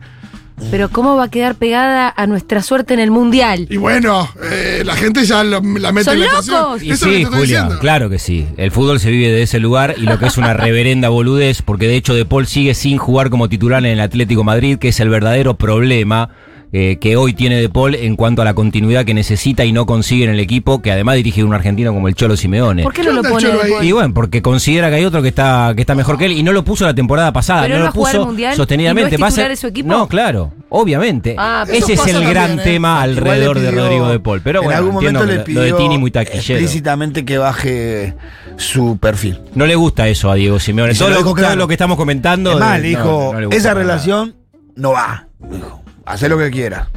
Pero 0.72 0.88
¿cómo 0.88 1.14
va 1.16 1.24
a 1.24 1.30
quedar 1.30 1.54
pegada 1.54 2.12
a 2.16 2.26
nuestra 2.26 2.62
suerte 2.62 2.92
en 2.94 2.98
el 3.00 3.12
mundial? 3.12 3.68
Y 3.70 3.76
bueno, 3.76 4.28
eh, 4.50 4.82
la 4.84 4.96
gente 4.96 5.24
ya 5.24 5.44
lo- 5.44 5.60
la 5.60 5.92
mete 5.92 6.06
¿Son 6.06 6.14
en 6.14 6.20
la 6.20 6.26
locos? 6.32 6.82
Y 6.82 6.90
Eso 6.90 7.06
es 7.06 7.12
lo 7.12 7.12
que 7.12 7.18
sí, 7.18 7.24
Julia, 7.26 7.42
diciendo. 7.42 7.78
claro 7.78 8.10
que 8.10 8.18
sí. 8.18 8.48
El 8.56 8.72
fútbol 8.72 8.98
se 8.98 9.10
vive 9.10 9.28
de 9.30 9.42
ese 9.42 9.60
lugar 9.60 9.94
y 9.98 10.00
lo 10.02 10.18
que 10.18 10.26
es 10.26 10.36
una 10.36 10.54
reverenda 10.54 11.10
boludez, 11.10 11.62
porque 11.62 11.86
de 11.86 11.94
hecho 11.96 12.12
De 12.14 12.24
Paul 12.24 12.48
sigue 12.48 12.74
sin 12.74 12.98
jugar 12.98 13.30
como 13.30 13.48
titular 13.48 13.84
en 13.84 13.92
el 13.92 14.00
Atlético 14.00 14.42
Madrid, 14.42 14.78
que 14.78 14.88
es 14.88 14.98
el 14.98 15.10
verdadero 15.10 15.54
problema 15.56 16.30
eh, 16.72 16.98
que 17.00 17.16
hoy 17.16 17.32
tiene 17.32 17.60
De 17.60 17.68
Paul 17.68 17.94
en 17.94 18.14
cuanto 18.16 18.42
a 18.42 18.44
la 18.44 18.52
continuidad 18.54 19.04
que 19.04 19.14
necesita 19.14 19.64
y 19.64 19.72
no 19.72 19.86
consigue 19.86 20.24
en 20.24 20.30
el 20.30 20.40
equipo, 20.40 20.82
que 20.82 20.92
además 20.92 21.16
dirige 21.16 21.42
un 21.44 21.54
argentino 21.54 21.94
como 21.94 22.08
el 22.08 22.14
Cholo 22.14 22.36
Simeone. 22.36 22.82
¿Por 22.82 22.92
qué 22.92 23.02
no 23.02 23.10
¿Qué 23.10 23.16
lo 23.16 23.22
pone? 23.22 23.48
Y 23.82 23.92
bueno, 23.92 24.12
porque 24.12 24.42
considera 24.42 24.90
que 24.90 24.96
hay 24.96 25.04
otro 25.04 25.22
que 25.22 25.28
está, 25.28 25.72
que 25.74 25.80
está 25.82 25.94
mejor 25.94 26.18
que 26.18 26.26
él 26.26 26.32
y 26.32 26.42
no 26.42 26.52
lo 26.52 26.64
puso 26.64 26.84
la 26.84 26.94
temporada 26.94 27.32
pasada, 27.32 27.62
Pero 27.62 27.78
no 27.78 27.86
lo 27.86 27.92
puso 27.92 28.26
Mundial 28.26 28.54
sostenidamente. 28.54 29.14
y 29.14 29.16
no 29.16 29.16
es 29.16 29.22
Va 29.22 29.26
a 29.26 29.30
titular 29.30 29.44
ser- 29.46 29.50
de 29.50 29.56
su 29.56 29.66
equipo. 29.68 29.88
No, 29.88 30.06
claro, 30.08 30.52
obviamente. 30.68 31.34
Ah, 31.38 31.64
Ese 31.66 31.94
es 31.94 32.06
el 32.06 32.24
gran 32.26 32.58
¿eh? 32.60 32.62
tema 32.62 33.00
alrededor 33.02 33.58
de 33.58 33.70
pidió- 33.70 33.80
Rodrigo 33.82 34.08
de 34.08 34.20
Paul. 34.20 34.40
Pero 34.42 34.58
en 34.60 34.64
bueno, 34.66 34.78
algún 34.78 34.94
entiendo 34.94 35.20
momento 35.20 35.38
le 35.38 35.44
que 35.44 35.52
lo- 35.54 35.60
de 35.60 35.66
pidió 35.68 35.76
Tini 35.78 35.98
muy 35.98 36.10
taquillero. 36.10 36.58
explícitamente 36.60 37.24
que 37.24 37.38
baje 37.38 38.14
su 38.56 38.98
perfil. 38.98 39.40
No 39.54 39.66
le 39.66 39.74
gusta 39.76 40.06
eso 40.08 40.30
a 40.30 40.34
Diego 40.34 40.58
Simeone. 40.58 40.94
Todo 40.94 41.08
lo 41.10 41.22
lo, 41.22 41.34
claro. 41.34 41.66
que 41.68 41.74
estamos 41.74 41.96
comentando. 41.96 42.52
Es 42.52 42.58
más, 42.60 42.76
de- 42.82 42.88
le 42.88 42.92
no, 42.94 42.98
dijo, 42.98 43.34
no 43.40 43.50
esa 43.50 43.68
nada. 43.68 43.80
relación 43.80 44.34
no 44.76 44.92
va. 44.92 45.28
Dijo, 45.50 45.82
haz 46.08 46.22
lo 46.22 46.38
que 46.38 46.50
quiera. 46.50 46.88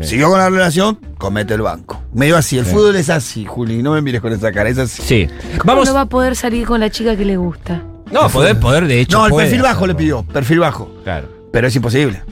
Sí. 0.00 0.04
Siguió 0.08 0.28
con 0.28 0.38
la 0.38 0.50
relación, 0.50 0.98
comete 1.18 1.54
el 1.54 1.62
banco. 1.62 2.02
Medio 2.12 2.36
así, 2.36 2.58
el 2.58 2.64
Sí. 2.66 2.72
fútbol 2.72 2.96
es 2.96 3.10
así, 3.10 3.44
Juli, 3.44 3.82
no 3.82 3.92
me 3.92 4.02
mires 4.02 4.20
con 4.20 4.32
esa 4.32 4.50
cara, 4.50 4.68
es 4.68 4.78
así. 4.78 5.02
Sí. 5.02 5.28
¿Cómo 5.58 5.72
Vamos. 5.74 5.88
no 5.88 5.94
va 5.94 6.00
a 6.02 6.06
poder 6.06 6.34
salir 6.34 6.66
con 6.66 6.80
la 6.80 6.90
chica 6.90 7.16
que 7.16 7.24
le 7.24 7.36
gusta? 7.36 7.82
No, 8.10 8.28
poder, 8.28 8.58
poder, 8.58 8.86
de 8.86 9.00
hecho. 9.00 9.18
no, 9.18 9.26
el 9.26 9.32
perfil 9.34 9.62
bajo 9.62 9.70
hacerlo. 9.76 9.86
le 9.86 9.94
pidió, 9.94 10.22
perfil 10.24 10.58
bajo. 10.60 10.90
Claro. 11.04 11.28
Pero 11.52 11.68
es 11.68 11.76
imposible. 11.76 12.22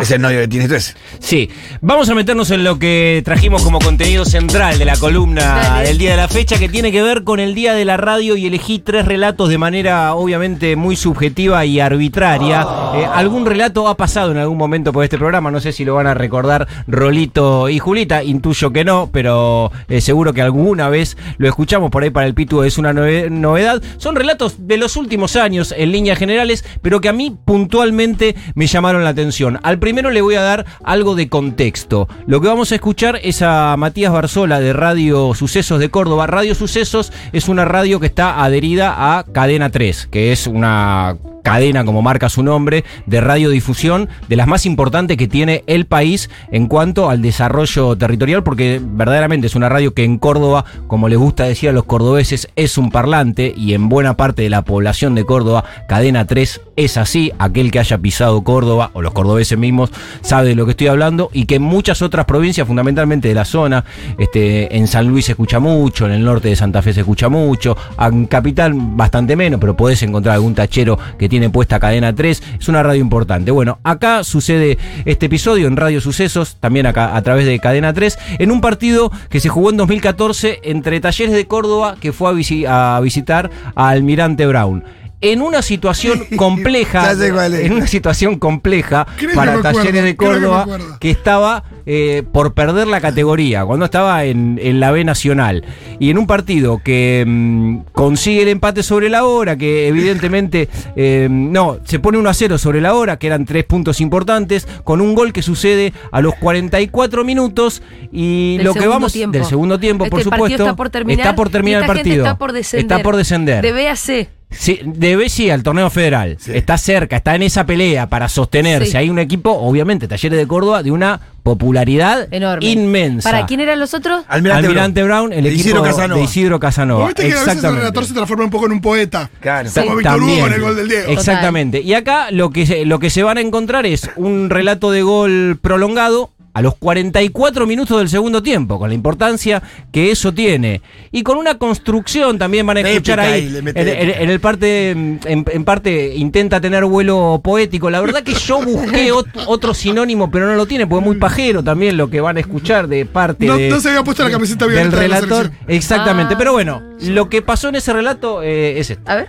Es 0.00 0.10
el 0.10 0.20
novio 0.20 0.40
que 0.40 0.48
tienes 0.48 0.68
tú 0.68 0.74
ese. 0.74 0.94
Sí, 1.20 1.50
vamos 1.80 2.08
a 2.08 2.14
meternos 2.14 2.50
en 2.50 2.64
lo 2.64 2.78
que 2.78 3.22
trajimos 3.24 3.62
como 3.62 3.78
contenido 3.78 4.24
central 4.24 4.78
de 4.78 4.84
la 4.84 4.96
columna 4.96 5.42
Dale. 5.42 5.88
del 5.88 5.98
día 5.98 6.10
de 6.12 6.16
la 6.16 6.28
fecha, 6.28 6.58
que 6.58 6.68
tiene 6.68 6.90
que 6.92 7.02
ver 7.02 7.24
con 7.24 7.38
el 7.40 7.54
día 7.54 7.74
de 7.74 7.84
la 7.84 7.96
radio 7.96 8.36
y 8.36 8.46
elegí 8.46 8.80
tres 8.80 9.04
relatos 9.06 9.48
de 9.48 9.58
manera 9.58 10.14
obviamente 10.14 10.76
muy 10.76 10.96
subjetiva 10.96 11.64
y 11.64 11.80
arbitraria. 11.80 12.66
Eh, 12.96 13.04
algún 13.12 13.46
relato 13.46 13.86
ha 13.88 13.96
pasado 13.96 14.32
en 14.32 14.38
algún 14.38 14.58
momento 14.58 14.92
por 14.92 15.04
este 15.04 15.16
programa, 15.18 15.50
no 15.50 15.60
sé 15.60 15.72
si 15.72 15.84
lo 15.84 15.94
van 15.94 16.06
a 16.06 16.14
recordar 16.14 16.66
Rolito 16.86 17.68
y 17.68 17.78
Julita, 17.78 18.24
intuyo 18.24 18.72
que 18.72 18.84
no, 18.84 19.10
pero 19.12 19.70
eh, 19.88 20.00
seguro 20.00 20.32
que 20.32 20.42
alguna 20.42 20.88
vez 20.88 21.16
lo 21.38 21.48
escuchamos 21.48 21.90
por 21.90 22.02
ahí 22.02 22.10
para 22.10 22.26
el 22.26 22.34
Pitu, 22.34 22.62
es 22.62 22.78
una 22.78 22.92
nove- 22.92 23.30
novedad. 23.30 23.82
Son 23.98 24.16
relatos 24.16 24.54
de 24.66 24.76
los 24.76 24.96
últimos 24.96 25.36
años 25.36 25.74
en 25.76 25.92
líneas 25.92 26.18
generales, 26.18 26.64
pero 26.82 27.00
que 27.00 27.08
a 27.08 27.12
mí 27.12 27.36
puntualmente 27.44 28.34
me 28.54 28.66
llamaron 28.66 29.04
la 29.04 29.10
atención. 29.10 29.58
Al 29.62 29.78
primero 29.84 30.10
le 30.10 30.22
voy 30.22 30.34
a 30.34 30.40
dar 30.40 30.64
algo 30.82 31.14
de 31.14 31.28
contexto. 31.28 32.08
Lo 32.26 32.40
que 32.40 32.48
vamos 32.48 32.72
a 32.72 32.76
escuchar 32.76 33.20
es 33.22 33.42
a 33.42 33.76
Matías 33.76 34.14
Barzola 34.14 34.58
de 34.58 34.72
Radio 34.72 35.34
Sucesos 35.34 35.78
de 35.78 35.90
Córdoba. 35.90 36.26
Radio 36.26 36.54
Sucesos 36.54 37.12
es 37.34 37.50
una 37.50 37.66
radio 37.66 38.00
que 38.00 38.06
está 38.06 38.42
adherida 38.42 39.18
a 39.18 39.24
Cadena 39.24 39.68
3, 39.68 40.08
que 40.10 40.32
es 40.32 40.46
una 40.46 41.18
cadena, 41.44 41.84
como 41.84 42.02
marca 42.02 42.28
su 42.28 42.42
nombre, 42.42 42.84
de 43.06 43.20
radiodifusión, 43.20 44.08
de 44.28 44.36
las 44.36 44.48
más 44.48 44.66
importantes 44.66 45.16
que 45.16 45.28
tiene 45.28 45.62
el 45.68 45.84
país 45.86 46.30
en 46.50 46.66
cuanto 46.66 47.10
al 47.10 47.22
desarrollo 47.22 47.96
territorial, 47.96 48.42
porque 48.42 48.80
verdaderamente 48.82 49.46
es 49.46 49.54
una 49.54 49.68
radio 49.68 49.94
que 49.94 50.04
en 50.04 50.18
Córdoba, 50.18 50.64
como 50.88 51.08
les 51.08 51.18
gusta 51.18 51.44
decir 51.44 51.68
a 51.68 51.72
los 51.72 51.84
cordobeses, 51.84 52.48
es 52.56 52.78
un 52.78 52.90
parlante 52.90 53.52
y 53.56 53.74
en 53.74 53.88
buena 53.88 54.16
parte 54.16 54.42
de 54.42 54.50
la 54.50 54.62
población 54.62 55.14
de 55.14 55.24
Córdoba, 55.24 55.64
Cadena 55.86 56.26
3 56.26 56.62
es 56.76 56.96
así, 56.96 57.30
aquel 57.38 57.70
que 57.70 57.78
haya 57.78 57.98
pisado 57.98 58.42
Córdoba 58.42 58.90
o 58.94 59.02
los 59.02 59.12
cordobeses 59.12 59.58
mismos 59.58 59.90
sabe 60.22 60.48
de 60.48 60.54
lo 60.54 60.64
que 60.64 60.72
estoy 60.72 60.88
hablando 60.88 61.30
y 61.32 61.44
que 61.44 61.56
en 61.56 61.62
muchas 61.62 62.00
otras 62.00 62.24
provincias, 62.24 62.66
fundamentalmente 62.66 63.28
de 63.28 63.34
la 63.34 63.44
zona, 63.44 63.84
este, 64.18 64.76
en 64.76 64.88
San 64.88 65.08
Luis 65.08 65.26
se 65.26 65.32
escucha 65.32 65.60
mucho, 65.60 66.06
en 66.06 66.12
el 66.12 66.24
norte 66.24 66.48
de 66.48 66.56
Santa 66.56 66.80
Fe 66.80 66.94
se 66.94 67.00
escucha 67.00 67.28
mucho, 67.28 67.76
en 68.00 68.26
Capital 68.26 68.72
bastante 68.74 69.36
menos, 69.36 69.60
pero 69.60 69.76
podés 69.76 70.02
encontrar 70.02 70.36
algún 70.36 70.54
tachero 70.54 70.98
que 71.18 71.28
tiene 71.28 71.33
puesta 71.52 71.80
cadena 71.80 72.14
3, 72.14 72.42
es 72.60 72.68
una 72.68 72.82
radio 72.82 73.00
importante. 73.00 73.50
Bueno, 73.50 73.78
acá 73.82 74.24
sucede 74.24 74.78
este 75.04 75.26
episodio 75.26 75.66
en 75.66 75.76
Radio 75.76 76.00
Sucesos, 76.00 76.56
también 76.60 76.86
acá 76.86 77.16
a 77.16 77.22
través 77.22 77.46
de 77.46 77.58
cadena 77.58 77.92
3, 77.92 78.18
en 78.38 78.50
un 78.50 78.60
partido 78.60 79.10
que 79.28 79.40
se 79.40 79.48
jugó 79.48 79.70
en 79.70 79.76
2014 79.76 80.60
entre 80.64 81.00
Talleres 81.00 81.34
de 81.34 81.46
Córdoba, 81.46 81.96
que 82.00 82.12
fue 82.12 82.30
a, 82.30 82.32
visi- 82.32 82.66
a 82.68 83.00
visitar 83.00 83.50
a 83.74 83.88
Almirante 83.88 84.46
Brown. 84.46 84.84
En 85.20 85.40
una 85.40 85.62
situación 85.62 86.24
compleja, 86.36 87.12
en 87.12 87.72
una 87.72 87.86
situación 87.86 88.38
compleja 88.38 89.06
Creo 89.16 89.34
para 89.34 89.54
acuerdo, 89.54 89.78
Talleres 89.78 90.04
de 90.04 90.10
que 90.10 90.16
Córdoba, 90.16 90.66
que 91.00 91.10
estaba 91.10 91.64
eh, 91.86 92.22
por 92.32 92.54
perder 92.54 92.86
la 92.86 93.00
categoría, 93.00 93.64
cuando 93.64 93.84
estaba 93.84 94.24
en, 94.24 94.58
en 94.62 94.80
la 94.80 94.90
B 94.90 95.04
Nacional. 95.04 95.64
Y 95.98 96.10
en 96.10 96.18
un 96.18 96.26
partido 96.26 96.80
que 96.82 97.24
mm, 97.26 97.78
consigue 97.92 98.42
el 98.42 98.48
empate 98.48 98.82
sobre 98.82 99.08
la 99.10 99.24
hora, 99.24 99.56
que 99.56 99.88
evidentemente, 99.88 100.68
eh, 100.96 101.28
no, 101.30 101.78
se 101.84 101.98
pone 101.98 102.18
1 102.18 102.28
a 102.28 102.34
0 102.34 102.58
sobre 102.58 102.80
la 102.80 102.94
hora, 102.94 103.18
que 103.18 103.26
eran 103.26 103.44
tres 103.44 103.64
puntos 103.64 104.00
importantes, 104.00 104.66
con 104.84 105.00
un 105.00 105.14
gol 105.14 105.32
que 105.32 105.42
sucede 105.42 105.92
a 106.10 106.20
los 106.20 106.34
44 106.36 107.24
minutos. 107.24 107.82
Y 108.10 108.56
Del 108.56 108.66
lo 108.66 108.74
que 108.74 108.86
vamos 108.86 109.12
tiempo. 109.12 109.36
del 109.36 109.44
segundo 109.46 109.78
tiempo, 109.78 110.06
por 110.06 110.20
Este 110.20 110.30
supuesto, 110.30 110.62
está 110.64 110.76
por 110.76 110.90
terminar. 110.90 111.26
está 111.26 111.36
por 111.36 111.50
terminar 111.50 111.80
y 111.80 111.84
el 111.84 111.86
partido. 111.86 112.24
Está 112.24 112.38
por 112.38 112.52
descender. 112.52 112.84
Está 112.84 113.02
por 113.02 113.16
descender. 113.16 113.62
De 113.62 113.72
B 113.72 113.88
a 113.88 113.96
C. 113.96 114.28
Sí, 114.50 114.80
debe 114.84 115.28
sí 115.28 115.50
al 115.50 115.62
torneo 115.62 115.90
federal. 115.90 116.36
Sí. 116.38 116.52
Está 116.54 116.78
cerca, 116.78 117.16
está 117.16 117.34
en 117.34 117.42
esa 117.42 117.66
pelea 117.66 118.08
para 118.08 118.28
sostenerse. 118.28 118.92
Sí. 118.92 118.96
Hay 118.96 119.10
un 119.10 119.18
equipo, 119.18 119.50
obviamente, 119.50 120.06
Talleres 120.06 120.38
de 120.38 120.46
Córdoba, 120.46 120.82
de 120.82 120.92
una 120.92 121.20
popularidad 121.44 122.26
Enorme. 122.32 122.66
inmensa. 122.66 123.30
¿Para 123.30 123.46
quién 123.46 123.60
eran 123.60 123.78
los 123.78 123.94
otros? 123.94 124.24
Almirante, 124.26 124.66
Almirante 124.66 125.02
Brown, 125.04 125.32
el 125.32 125.44
De 125.44 125.50
equipo 125.50 125.60
Isidro 125.68 125.82
Casanova. 125.84 126.18
de 126.18 126.24
Isidro 126.24 126.58
Casanova. 126.60 127.00
¿Vos 127.00 127.08
viste 127.08 127.22
que 127.22 127.28
a 127.28 127.30
veces 127.34 127.42
el 127.44 127.48
Exactamente. 127.52 127.80
relator 127.80 128.04
se 128.06 128.14
transforma 128.14 128.44
un 128.44 128.50
poco 128.50 128.66
en 128.66 128.72
un 128.72 128.80
poeta? 128.80 129.30
Claro. 129.40 129.70
Sí. 129.70 129.80
Como 129.80 129.96
Víctor 129.96 130.22
Hugo 130.22 130.46
en 130.48 130.52
el 130.52 130.60
gol 130.60 130.74
del 130.76 130.88
Diego. 130.88 131.12
Exactamente. 131.12 131.80
Y 131.80 131.94
acá 131.94 132.30
lo 132.32 132.50
que, 132.50 132.66
se, 132.66 132.84
lo 132.84 132.98
que 132.98 133.10
se 133.10 133.22
van 133.22 133.38
a 133.38 133.40
encontrar 133.42 133.86
es 133.86 134.10
un 134.16 134.50
relato 134.50 134.90
de 134.90 135.02
gol 135.02 135.58
prolongado 135.60 136.30
a 136.54 136.62
los 136.62 136.76
44 136.76 137.66
minutos 137.66 137.98
del 137.98 138.08
segundo 138.08 138.42
tiempo, 138.42 138.78
con 138.78 138.88
la 138.88 138.94
importancia 138.94 139.62
que 139.92 140.10
eso 140.10 140.32
tiene. 140.32 140.80
Y 141.12 141.22
con 141.24 141.36
una 141.36 141.58
construcción 141.58 142.38
también 142.38 142.64
van 142.66 142.76
a 142.78 142.80
escuchar 142.80 143.20
ahí. 143.20 143.46
En, 143.48 143.68
en- 143.68 143.76
épica. 143.76 144.20
en 144.22 144.30
el 144.30 144.40
parte, 144.40 144.90
en, 144.92 145.20
en 145.26 145.64
parte 145.64 146.14
intenta 146.14 146.60
tener 146.60 146.84
vuelo 146.84 147.40
poético. 147.42 147.90
La 147.90 148.00
verdad 148.00 148.22
que 148.22 148.34
yo 148.34 148.62
busqué 148.62 149.12
ot- 149.12 149.44
otro 149.46 149.74
sinónimo, 149.74 150.30
pero 150.30 150.46
no 150.46 150.54
lo 150.54 150.66
tiene, 150.66 150.86
porque 150.86 151.00
es 151.02 151.06
muy 151.06 151.16
pajero 151.18 151.62
también 151.62 151.96
lo 151.96 152.08
que 152.08 152.20
van 152.20 152.36
a 152.36 152.40
escuchar 152.40 152.86
de 152.88 153.04
parte 153.04 153.46
No, 153.46 153.56
de- 153.56 153.68
no 153.68 153.80
se 153.80 153.88
había 153.88 154.04
puesto 154.04 154.22
la 154.22 154.30
camiseta 154.30 154.66
del 154.66 154.74
violeta 154.74 155.00
de 155.00 155.08
la 155.08 155.20
relator. 155.20 155.50
Exactamente. 155.66 156.34
Ah. 156.34 156.38
Pero 156.38 156.52
bueno, 156.52 156.82
lo 157.00 157.28
que 157.28 157.42
pasó 157.42 157.68
en 157.68 157.74
ese 157.74 157.92
relato 157.92 158.42
eh, 158.44 158.78
es 158.78 158.90
esto. 158.90 159.10
A 159.10 159.16
ver. 159.16 159.28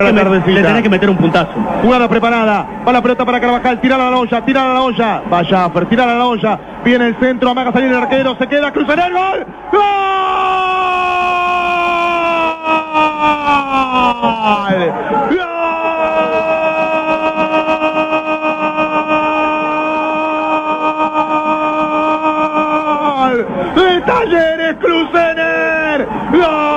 Le 0.00 0.62
tenés 0.62 0.82
que 0.82 0.88
meter 0.88 1.10
un 1.10 1.16
puntazo. 1.18 1.52
Jugada 1.82 2.08
preparada. 2.08 2.66
Va 2.86 2.92
la 2.92 3.02
pelota 3.02 3.26
para 3.26 3.38
Carvajal. 3.38 3.78
Tira 3.82 3.96
a 3.96 4.10
la 4.10 4.16
olla. 4.16 4.42
Tira 4.46 4.62
a 4.70 4.74
la 4.74 4.80
olla. 4.82 5.22
Va 5.30 5.44
Jaffer. 5.44 5.84
Tira 5.86 6.04
a 6.04 6.06
la 6.06 6.24
olla. 6.24 6.58
Viene 6.82 7.08
el 7.08 7.16
centro. 7.16 7.50
Amaga 7.50 7.70
salir 7.70 7.90
el 7.90 7.96
arquero. 7.96 8.34
Se 8.38 8.46
queda. 8.46 8.72
Cruza 8.72 8.94
en 8.94 9.00
el 9.00 9.12
gol. 9.12 9.46
¡Gol! 9.72 9.80
¡Gol! 22.50 23.46
De 23.74 24.00
Talleres 24.02 24.76
Crucener. 24.80 26.08
¡Gol! 26.32 26.70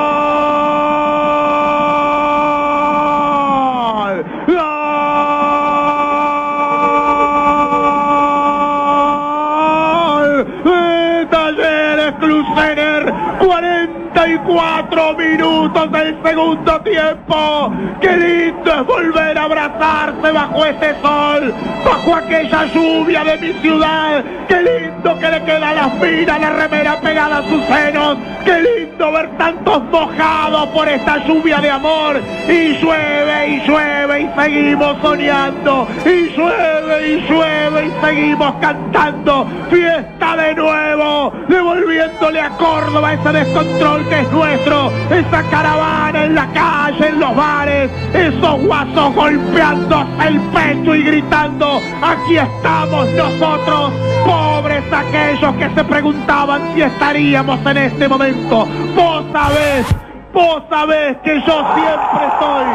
¡Gol! 9.83 10.47
De 10.63 11.27
Talleres 11.29 12.13
Crucener. 12.19 13.13
44 13.39 15.13
minutos 15.15 15.91
del 15.91 16.15
segundo 16.33 16.81
tiempo. 16.81 17.71
Qué 18.01 18.17
lindo 18.17 18.73
es 18.73 18.87
volver 18.87 19.37
a 19.37 19.43
abrazarse 19.43 20.31
bajo 20.31 20.65
ese 20.65 20.95
sol, 21.01 21.53
bajo 21.85 22.15
aquella 22.15 22.65
lluvia 22.73 23.23
de 23.23 23.37
mi 23.37 23.53
ciudad. 23.61 24.23
Qué 24.47 24.61
lindo 24.61 25.19
que 25.19 25.29
le 25.29 25.43
queda 25.43 25.73
la 25.73 25.89
fina, 26.01 26.39
la 26.39 26.49
remera 26.49 26.99
pegada 27.01 27.37
a 27.37 27.43
sus 27.43 27.63
senos. 27.65 28.17
Qué 28.45 28.59
lindo 28.61 28.92
ver 28.97 29.29
tantos 29.37 29.83
mojados 29.85 30.67
por 30.69 30.87
esta 30.87 31.25
lluvia 31.25 31.59
de 31.59 31.69
amor. 31.69 32.21
Y 32.47 32.77
llueve 32.79 33.47
y 33.47 33.67
llueve 33.67 34.21
y 34.21 34.41
seguimos 34.41 34.97
soñando. 35.01 35.87
Y 36.05 36.29
llueve 36.35 37.07
y 37.07 37.21
llueve 37.27 37.87
y 37.87 38.05
seguimos 38.05 38.53
cantando. 38.61 39.47
Fiesta 39.69 40.35
de 40.37 40.55
nuevo, 40.55 41.33
devolviéndole 41.47 42.41
a 42.41 42.49
Córdoba 42.51 43.13
ese 43.13 43.31
descontrol 43.31 44.07
que 44.09 44.19
es 44.19 44.31
nuestro. 44.31 44.91
Esa 45.09 45.43
caravana 45.49 46.25
en 46.25 46.35
la 46.35 46.47
calle, 46.53 47.07
en 47.09 47.19
los 47.19 47.35
bares. 47.35 47.91
Esos 48.13 48.61
guasos 48.61 49.15
golpeándose 49.15 50.27
el 50.27 50.39
pecho 50.39 50.95
y 50.95 51.03
gritando. 51.03 51.81
Aquí 52.01 52.37
estamos 52.37 53.07
nosotros, 53.11 53.91
pobres 54.25 54.83
aquellos 54.91 55.55
que 55.55 55.69
se 55.75 55.83
preguntaban 55.83 56.73
si 56.73 56.81
estaríamos 56.81 57.59
en 57.65 57.77
este 57.77 58.07
momento. 58.07 58.67
Vos 58.95 59.23
sabés, 59.31 59.85
vos 60.33 60.63
sabés 60.69 61.17
que 61.23 61.35
yo 61.41 61.65
siempre 61.75 62.27
estoy 62.27 62.65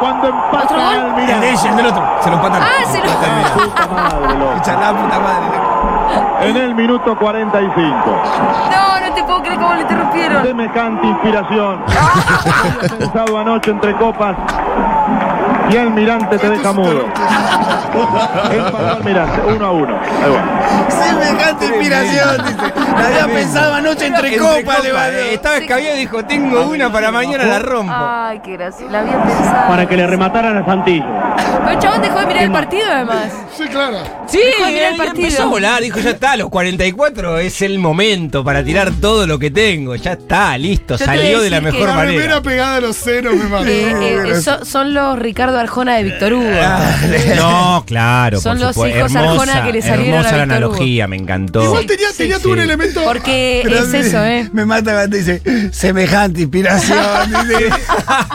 cuando 0.00 0.28
¿Otro 0.28 0.38
empatan 0.44 0.76
gol? 0.76 0.84
al 0.86 1.30
El 1.30 1.40
de 1.40 1.50
ella, 1.50 1.70
el 1.70 1.76
del 1.76 1.86
otro. 1.86 2.02
Se 2.20 2.30
lo 2.30 2.36
empatan. 2.36 2.62
Ah, 2.62 2.84
se 2.86 2.98
lo-. 2.98 3.04
Escucha 4.52 4.72
la 4.80 4.92
puta 4.92 5.18
madre. 5.18 6.48
En 6.48 6.56
el 6.56 6.74
minuto 6.74 7.16
45. 7.18 7.94
No, 8.70 9.00
no 9.08 9.14
te 9.14 9.24
puedo 9.24 9.42
creer 9.42 9.58
cómo 9.58 9.74
lo 9.74 9.80
interrumpieron. 9.80 10.42
Semejante 10.44 11.06
inspiración. 11.06 11.82
Pensado 12.98 13.38
anoche 13.38 13.70
entre 13.72 13.94
copas. 13.96 14.36
Y 15.70 15.76
Almirante 15.76 16.38
te 16.38 16.48
deja 16.48 16.72
mudo. 16.72 17.04
Empató 18.52 18.88
Almirante, 18.96 19.40
uno 19.54 19.66
a 19.66 19.70
uno. 19.72 19.94
Ahí 20.24 20.30
va. 20.30 20.42
Semejante 20.88 21.66
inspiración, 21.66 22.44
dice. 22.46 22.72
La 22.98 23.06
había 23.06 23.26
pensado 23.34 23.74
anoche 23.74 24.06
entre 24.06 24.36
copas, 24.36 24.82
le 24.82 25.34
Estaba 25.34 25.56
escabiado 25.56 25.96
y 25.96 26.00
dijo, 26.00 26.24
tengo 26.24 26.62
una 26.66 26.90
para 26.92 27.10
mañana, 27.10 27.44
la 27.44 27.58
rompo. 27.58 27.92
Ay, 27.94 28.40
qué 28.44 28.52
gracioso. 28.52 28.90
La 28.90 29.00
había 29.00 29.22
pensado. 29.22 29.68
Para 29.68 29.86
que 29.86 29.96
le 29.96 30.06
remataran 30.06 30.56
a 30.58 30.64
Santillo. 30.64 31.04
Pero 31.64 31.70
el 31.70 31.78
chabón 31.78 32.02
dejó 32.02 32.20
de 32.20 32.26
mirar 32.26 32.42
el 32.44 32.52
partido 32.52 32.84
además. 32.90 33.32
Sí, 33.56 33.64
claro. 33.64 33.98
Sí, 34.26 34.38
Dejó 34.38 34.66
de 34.66 34.72
mirar 34.72 34.88
el 34.90 34.94
y 34.94 34.98
partido. 34.98 35.24
empezó 35.26 35.42
a 35.42 35.46
volar, 35.46 35.82
dijo, 35.82 35.98
ya 36.00 36.10
está, 36.10 36.32
a 36.32 36.36
los 36.36 36.48
44 36.48 37.38
es 37.38 37.62
el 37.62 37.78
momento 37.78 38.44
para 38.44 38.62
tirar 38.64 38.92
todo 39.00 39.26
lo 39.26 39.38
que 39.38 39.50
tengo, 39.50 39.94
ya 39.96 40.12
está, 40.12 40.56
listo, 40.58 40.96
Yo 40.96 41.04
salió 41.04 41.40
de 41.40 41.50
la 41.50 41.60
mejor 41.60 41.88
La 41.88 41.94
manera. 41.94 42.20
remera 42.22 42.42
pegada 42.42 42.76
a 42.76 42.80
los 42.80 42.96
ceros 42.96 43.34
me 43.34 43.44
mató. 43.44 43.66
Eh, 43.66 44.30
eh, 44.30 44.40
so- 44.40 44.64
son 44.64 44.94
los 44.94 45.18
Ricardo 45.18 45.58
Arjona 45.58 45.96
de 45.96 46.04
Víctor 46.04 46.32
Hugo. 46.34 46.48
No, 47.36 47.84
claro, 47.86 48.40
Son 48.40 48.58
por 48.58 48.66
los 48.66 48.76
hijos 48.76 49.14
hermosa, 49.14 49.20
Arjona 49.30 49.64
que 49.64 49.72
le 49.72 49.82
salieron 49.82 50.18
a 50.26 50.32
la 50.32 50.44
Víctor. 50.44 50.67
Analogía, 50.68 51.06
me 51.08 51.16
encantó. 51.16 51.62
Igual 51.64 51.86
tenía, 51.86 52.08
tenía 52.16 52.36
sí, 52.36 52.42
tuvo 52.42 52.52
un 52.54 52.60
elemento. 52.60 53.02
Porque 53.04 53.60
Pero 53.64 53.78
es 53.78 53.88
me- 53.88 54.00
eso, 54.00 54.24
¿eh? 54.24 54.48
Me 54.52 54.64
mata 54.64 54.92
cuando 54.92 55.16
dice 55.16 55.42
semejante 55.72 56.42
inspiración. 56.42 56.98
dice. 57.48 57.70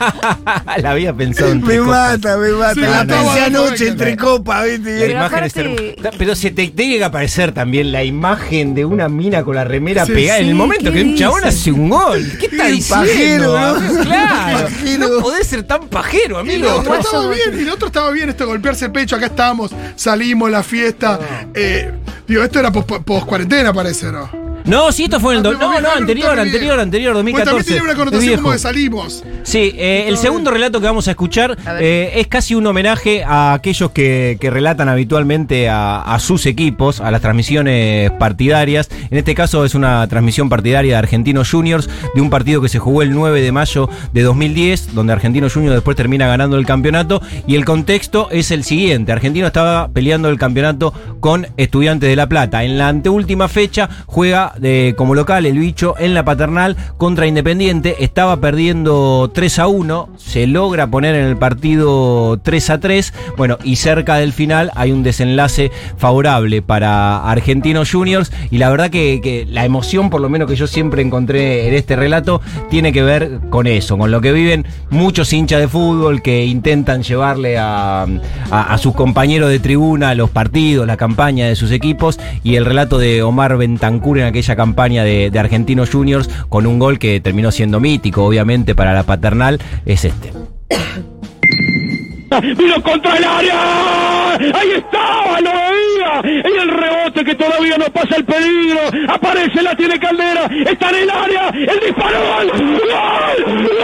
la 0.81 0.91
había 0.91 1.13
pensado 1.13 1.51
en 1.51 1.61
me 1.63 1.79
mata, 1.79 2.37
me 2.37 2.49
mata. 2.51 2.73
Sí, 2.73 2.81
la 2.81 3.03
no, 3.03 3.13
pensé 3.15 3.25
no, 3.25 3.49
no, 3.49 3.59
anoche 3.67 3.85
no, 3.85 3.91
entre 3.91 4.17
copas, 4.17 4.65
¿viste? 4.65 4.93
La 4.93 4.99
Pero 4.99 5.11
imagen 5.13 5.43
es 5.43 5.53
aparte- 5.55 5.93
hermosa. 5.97 6.17
Pero 6.17 6.35
se 6.35 6.51
te 6.51 6.67
tiene 6.67 6.97
que 6.97 7.03
aparecer 7.03 7.51
también 7.51 7.91
la 7.91 8.03
imagen 8.03 8.73
de 8.75 8.85
una 8.85 9.09
mina 9.09 9.43
con 9.43 9.55
la 9.55 9.63
remera 9.63 10.05
Sí, 10.05 10.11
pegada 10.13 10.39
en 10.39 10.45
sí, 10.45 10.49
el 10.49 10.55
momento 10.55 10.91
¿qué 10.91 11.03
que 11.03 11.03
un 11.09 11.15
chabón 11.15 11.43
hace 11.45 11.71
un 11.71 11.89
gol. 11.89 12.31
¿Qué 12.39 12.45
está 12.47 12.67
El 12.67 12.75
diciendo? 12.75 13.05
pajero, 13.05 13.53
¿no? 13.59 13.65
amigo? 13.67 14.03
Claro, 14.03 14.57
Pajero. 14.73 15.07
no 15.09 15.21
podés 15.21 15.47
ser 15.47 15.63
tan 15.63 15.87
pajero, 15.87 16.37
Y 16.37 16.39
amigo. 16.41 16.67
lo 16.69 16.79
otro 16.79 16.95
estaba 16.95 17.27
bien, 17.29 17.59
y 17.59 17.63
lo 17.63 17.73
otro 17.73 17.87
estaba 17.87 18.11
bien, 18.11 18.29
esto 18.29 18.43
de 18.45 18.49
golpearse 18.51 18.85
el 18.85 18.91
pecho, 18.91 19.15
acá 19.15 19.27
estábamos, 19.27 19.71
salimos, 19.95 20.49
la 20.51 20.63
fiesta. 20.63 21.19
eh, 21.53 21.91
digo, 22.27 22.43
esto 22.43 22.59
era 22.59 22.71
pos, 22.71 22.85
pos 22.85 23.25
cuarentena, 23.25 23.73
parece, 23.73 24.11
¿no? 24.11 24.42
No, 24.65 24.91
sí, 24.91 25.03
esto 25.05 25.19
fue 25.19 25.33
en 25.33 25.37
el... 25.37 25.43
do- 25.43 25.49
Ah, 25.51 25.57
pero 25.59 25.81
No, 25.81 25.81
no, 25.81 25.95
anterior, 25.95 26.39
anterior, 26.39 26.79
anterior, 26.79 27.13
Pues 27.13 27.23
2014. 27.25 27.45
también 27.45 27.65
tiene 27.65 27.81
una 27.83 27.95
connotación 27.95 28.35
como 28.41 28.51
de 28.53 28.59
salimos. 28.59 29.23
Sí, 29.43 29.73
eh, 29.75 30.05
el 30.07 30.17
segundo 30.17 30.51
relato 30.51 30.79
que 30.79 30.85
vamos 30.87 31.07
a 31.07 31.11
escuchar 31.11 31.57
A 31.65 31.81
eh, 31.81 32.19
es 32.19 32.27
casi 32.27 32.55
un 32.55 32.65
homenaje 32.65 33.23
a 33.25 33.53
aquellos 33.53 33.91
que, 33.91 34.37
que 34.39 34.49
relatan 34.49 34.87
habitualmente 34.89 35.69
a, 35.69 36.01
a 36.01 36.19
sus 36.19 36.45
equipos, 36.45 37.01
a 37.01 37.11
las 37.11 37.21
transmisiones 37.21 38.09
partidarias. 38.11 38.89
En 39.11 39.17
este 39.17 39.35
caso 39.35 39.65
es 39.65 39.75
una 39.75 40.07
transmisión 40.07 40.47
partidaria 40.49 40.93
de 40.93 40.97
Argentinos 40.97 41.51
Juniors, 41.51 41.89
de 42.15 42.21
un 42.21 42.29
partido 42.29 42.61
que 42.61 42.69
se 42.69 42.79
jugó 42.79 43.01
el 43.01 43.11
9 43.11 43.41
de 43.41 43.51
mayo 43.51 43.89
de 44.13 44.21
2010, 44.21 44.93
donde 44.95 45.13
Argentinos 45.13 45.53
Juniors 45.53 45.75
después 45.75 45.97
termina 45.97 46.27
ganando 46.27 46.57
el 46.57 46.65
campeonato. 46.65 47.21
Y 47.47 47.55
el 47.55 47.65
contexto 47.65 48.29
es 48.31 48.51
el 48.51 48.63
siguiente: 48.63 49.11
Argentino 49.11 49.47
estaba 49.47 49.89
peleando 49.89 50.29
el 50.29 50.37
campeonato 50.39 50.93
con 51.19 51.47
Estudiantes 51.57 52.09
de 52.09 52.15
La 52.15 52.27
Plata. 52.29 52.63
En 52.63 52.77
la 52.77 52.87
anteúltima 52.87 53.47
fecha 53.47 53.89
juega 54.05 54.52
de, 54.59 54.93
como 54.97 55.15
local 55.15 55.45
el 55.45 55.57
bicho 55.57 55.95
en 55.97 56.13
la 56.13 56.23
paternal 56.25 56.75
contra 56.97 57.27
Independiente. 57.27 58.03
Estaba 58.03 58.37
perdiendo 58.37 59.31
3 59.33 59.59
a 59.59 59.67
1. 59.67 60.09
Se 60.17 60.47
logra 60.47 60.87
poner 60.87 61.15
en 61.15 61.25
el 61.25 61.37
partido 61.37 62.39
3 62.43 62.69
a 62.69 62.79
3. 62.79 63.13
Bueno, 63.37 63.57
y 63.63 63.75
cerca 63.77 64.15
del 64.15 64.33
final 64.33 64.71
hay 64.75 64.91
un 64.91 65.03
desenlace 65.03 65.71
favorable 65.97 66.61
para 66.61 67.29
Argentinos 67.29 67.91
Juniors. 67.91 68.31
Y 68.51 68.57
la 68.57 68.69
verdad 68.69 68.89
que, 68.89 69.47
la 69.49 69.65
emoción, 69.65 70.09
por 70.09 70.21
lo 70.21 70.29
menos 70.29 70.49
que 70.49 70.55
yo 70.55 70.67
siempre 70.67 71.01
encontré 71.01 71.67
en 71.67 71.73
este 71.73 71.95
relato, 71.95 72.41
tiene 72.69 72.91
que 72.91 73.03
ver 73.03 73.39
con 73.49 73.67
eso, 73.67 73.97
con 73.97 74.11
lo 74.11 74.21
que 74.21 74.31
viven 74.31 74.65
muchos 74.89 75.31
hinchas 75.33 75.59
de 75.59 75.67
fútbol 75.67 76.21
que 76.21 76.45
intentan 76.45 77.03
llevarle 77.03 77.57
a, 77.57 78.03
a- 78.03 78.73
a 78.73 78.77
sus 78.77 78.93
compañeros 78.93 79.49
de 79.49 79.59
tribuna 79.59 80.13
los 80.15 80.29
partidos, 80.29 80.85
la 80.87 80.97
campaña 80.97 81.47
de 81.47 81.55
sus 81.55 81.71
equipos. 81.71 82.19
Y 82.43 82.55
el 82.55 82.65
relato 82.65 82.97
de 82.97 83.23
Omar 83.23 83.57
Bentancur 83.57 84.19
en 84.19 84.25
aquella 84.25 84.42
campaña 84.55 85.03
de, 85.03 85.29
de 85.31 85.39
Argentinos 85.39 85.89
Juniors, 85.89 86.29
con 86.49 86.67
un 86.67 86.79
gol 86.79 86.99
que 86.99 87.19
terminó 87.19 87.51
siendo 87.51 87.79
mítico, 87.79 88.25
obviamente, 88.25 88.75
para 88.75 88.93
la 88.93 89.03
paternal, 89.03 89.59
es 89.85 90.05
este. 90.05 90.31
Vino 92.41 92.81
contra 92.81 93.17
el 93.17 93.23
área. 93.23 94.33
Ahí 94.33 94.71
estaba, 94.75 95.39
lo 95.39 95.51
veía. 95.51 96.21
En 96.23 96.59
el 96.61 96.69
rebote 96.69 97.23
que 97.23 97.35
todavía 97.35 97.77
no 97.77 97.85
pasa 97.85 98.15
el 98.15 98.25
peligro. 98.25 98.79
Aparece, 99.07 99.61
la 99.61 99.75
tiene 99.75 99.99
Caldera. 99.99 100.49
Está 100.65 100.89
en 100.89 100.95
el 100.95 101.09
área. 101.09 101.49
El 101.49 101.79
disparo. 101.79 102.19
¡Gol! 102.19 102.51
¡Gol! 102.51 103.43
¡Gol! 103.43 103.77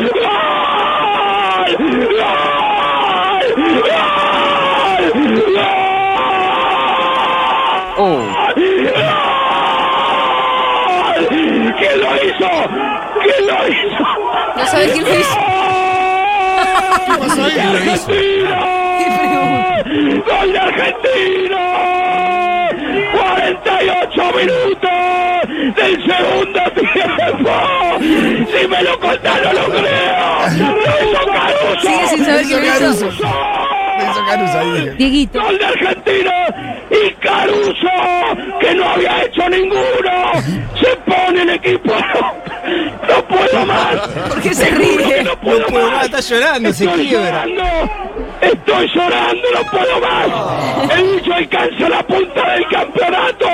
¡Gol! 0.00 0.28
¡Gol! 2.06 2.50
¡Gol! 7.96 8.40
¿Quién 11.78 12.00
lo 12.00 12.09
hizo? 12.24 12.50
¿Quién 13.22 13.46
lo 13.46 13.68
hizo? 13.68 14.04
No 14.56 14.66
sabes 14.66 14.92
quién 14.92 15.04
lo 15.04 15.14
hizo. 15.18 15.38
¿Qué 17.06 17.12
pasó 17.18 17.44
ahí? 17.44 17.50
¡Gol 17.50 17.72
de 17.72 17.78
Argentina! 17.78 18.58
¡Gol 20.24 20.52
de 20.52 20.58
Argentina! 20.58 21.62
48 23.12 24.32
minutos 24.38 24.90
del 25.76 25.94
segundo 26.06 26.60
tiempo. 26.72 27.52
Si 28.00 28.68
me 28.68 28.82
lo 28.82 28.98
contás 29.00 29.38
no 29.42 29.52
lo 29.52 29.64
creo. 29.70 30.26
¡Lo 30.58 30.92
hizo 31.04 31.20
Caruso! 31.26 31.80
Sigue 31.80 32.06
sin 32.08 32.24
saber 32.24 32.44
quién 32.46 32.60
lo 32.60 32.66
hizo. 32.66 32.80
Caruso. 32.80 33.28
Hizo 33.98 34.20
Caruso 34.26 34.58
ahí. 34.58 34.90
Dieguito. 34.96 35.40
¡Gol 35.42 35.58
de 35.58 35.64
Argentina! 35.66 36.32
Y 36.90 37.12
Caruso, 37.14 37.92
que 38.60 38.74
no 38.74 38.88
había 38.90 39.22
hecho 39.24 39.48
ninguno, 39.48 40.32
se 40.90 40.96
pone 41.10 41.42
el 41.42 41.50
equipo. 41.50 41.92
No 43.08 43.24
puedo 43.26 43.66
más. 43.66 43.96
¿Por 44.28 44.40
qué 44.42 44.54
se 44.54 44.70
ríe? 44.70 45.14
que 45.14 45.22
No 45.24 45.36
puedo 45.36 45.90
más. 45.90 46.04
está 46.04 46.20
llorando, 46.20 46.72
se 46.72 46.84
Estoy 46.84 47.08
quiebra. 47.08 47.46
llorando, 47.46 47.62
estoy 48.40 48.88
llorando, 48.94 49.42
no 49.54 49.70
puedo 49.70 50.00
más. 50.00 50.96
El 50.98 51.02
bicho 51.16 51.34
alcanza 51.34 51.88
la 51.88 52.02
punta 52.02 52.52
del 52.52 52.68
campeonato. 52.68 53.46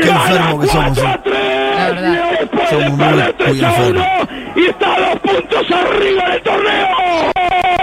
Qué 0.00 0.08
enfermo 0.08 0.60
que 0.60 0.66
somos, 0.68 0.98
4 0.98 1.02
eh. 1.02 1.08
a 1.08 1.22
3. 1.22 1.74
La 1.74 1.90
verdad. 1.90 2.30
Después 2.40 2.68
Somos 2.70 2.84
de 2.84 2.90
muy, 2.90 2.98
perder 2.98 3.24
muy 3.24 3.58
3 3.58 3.62
a 3.62 3.70
1 3.72 3.86
enfermos. 3.86 4.28
y 4.56 4.64
está 4.66 4.94
a 4.94 5.00
dos 5.00 5.20
puntos 5.20 5.66
arriba 5.70 6.28
del 6.30 6.42
torneo. 6.42 6.88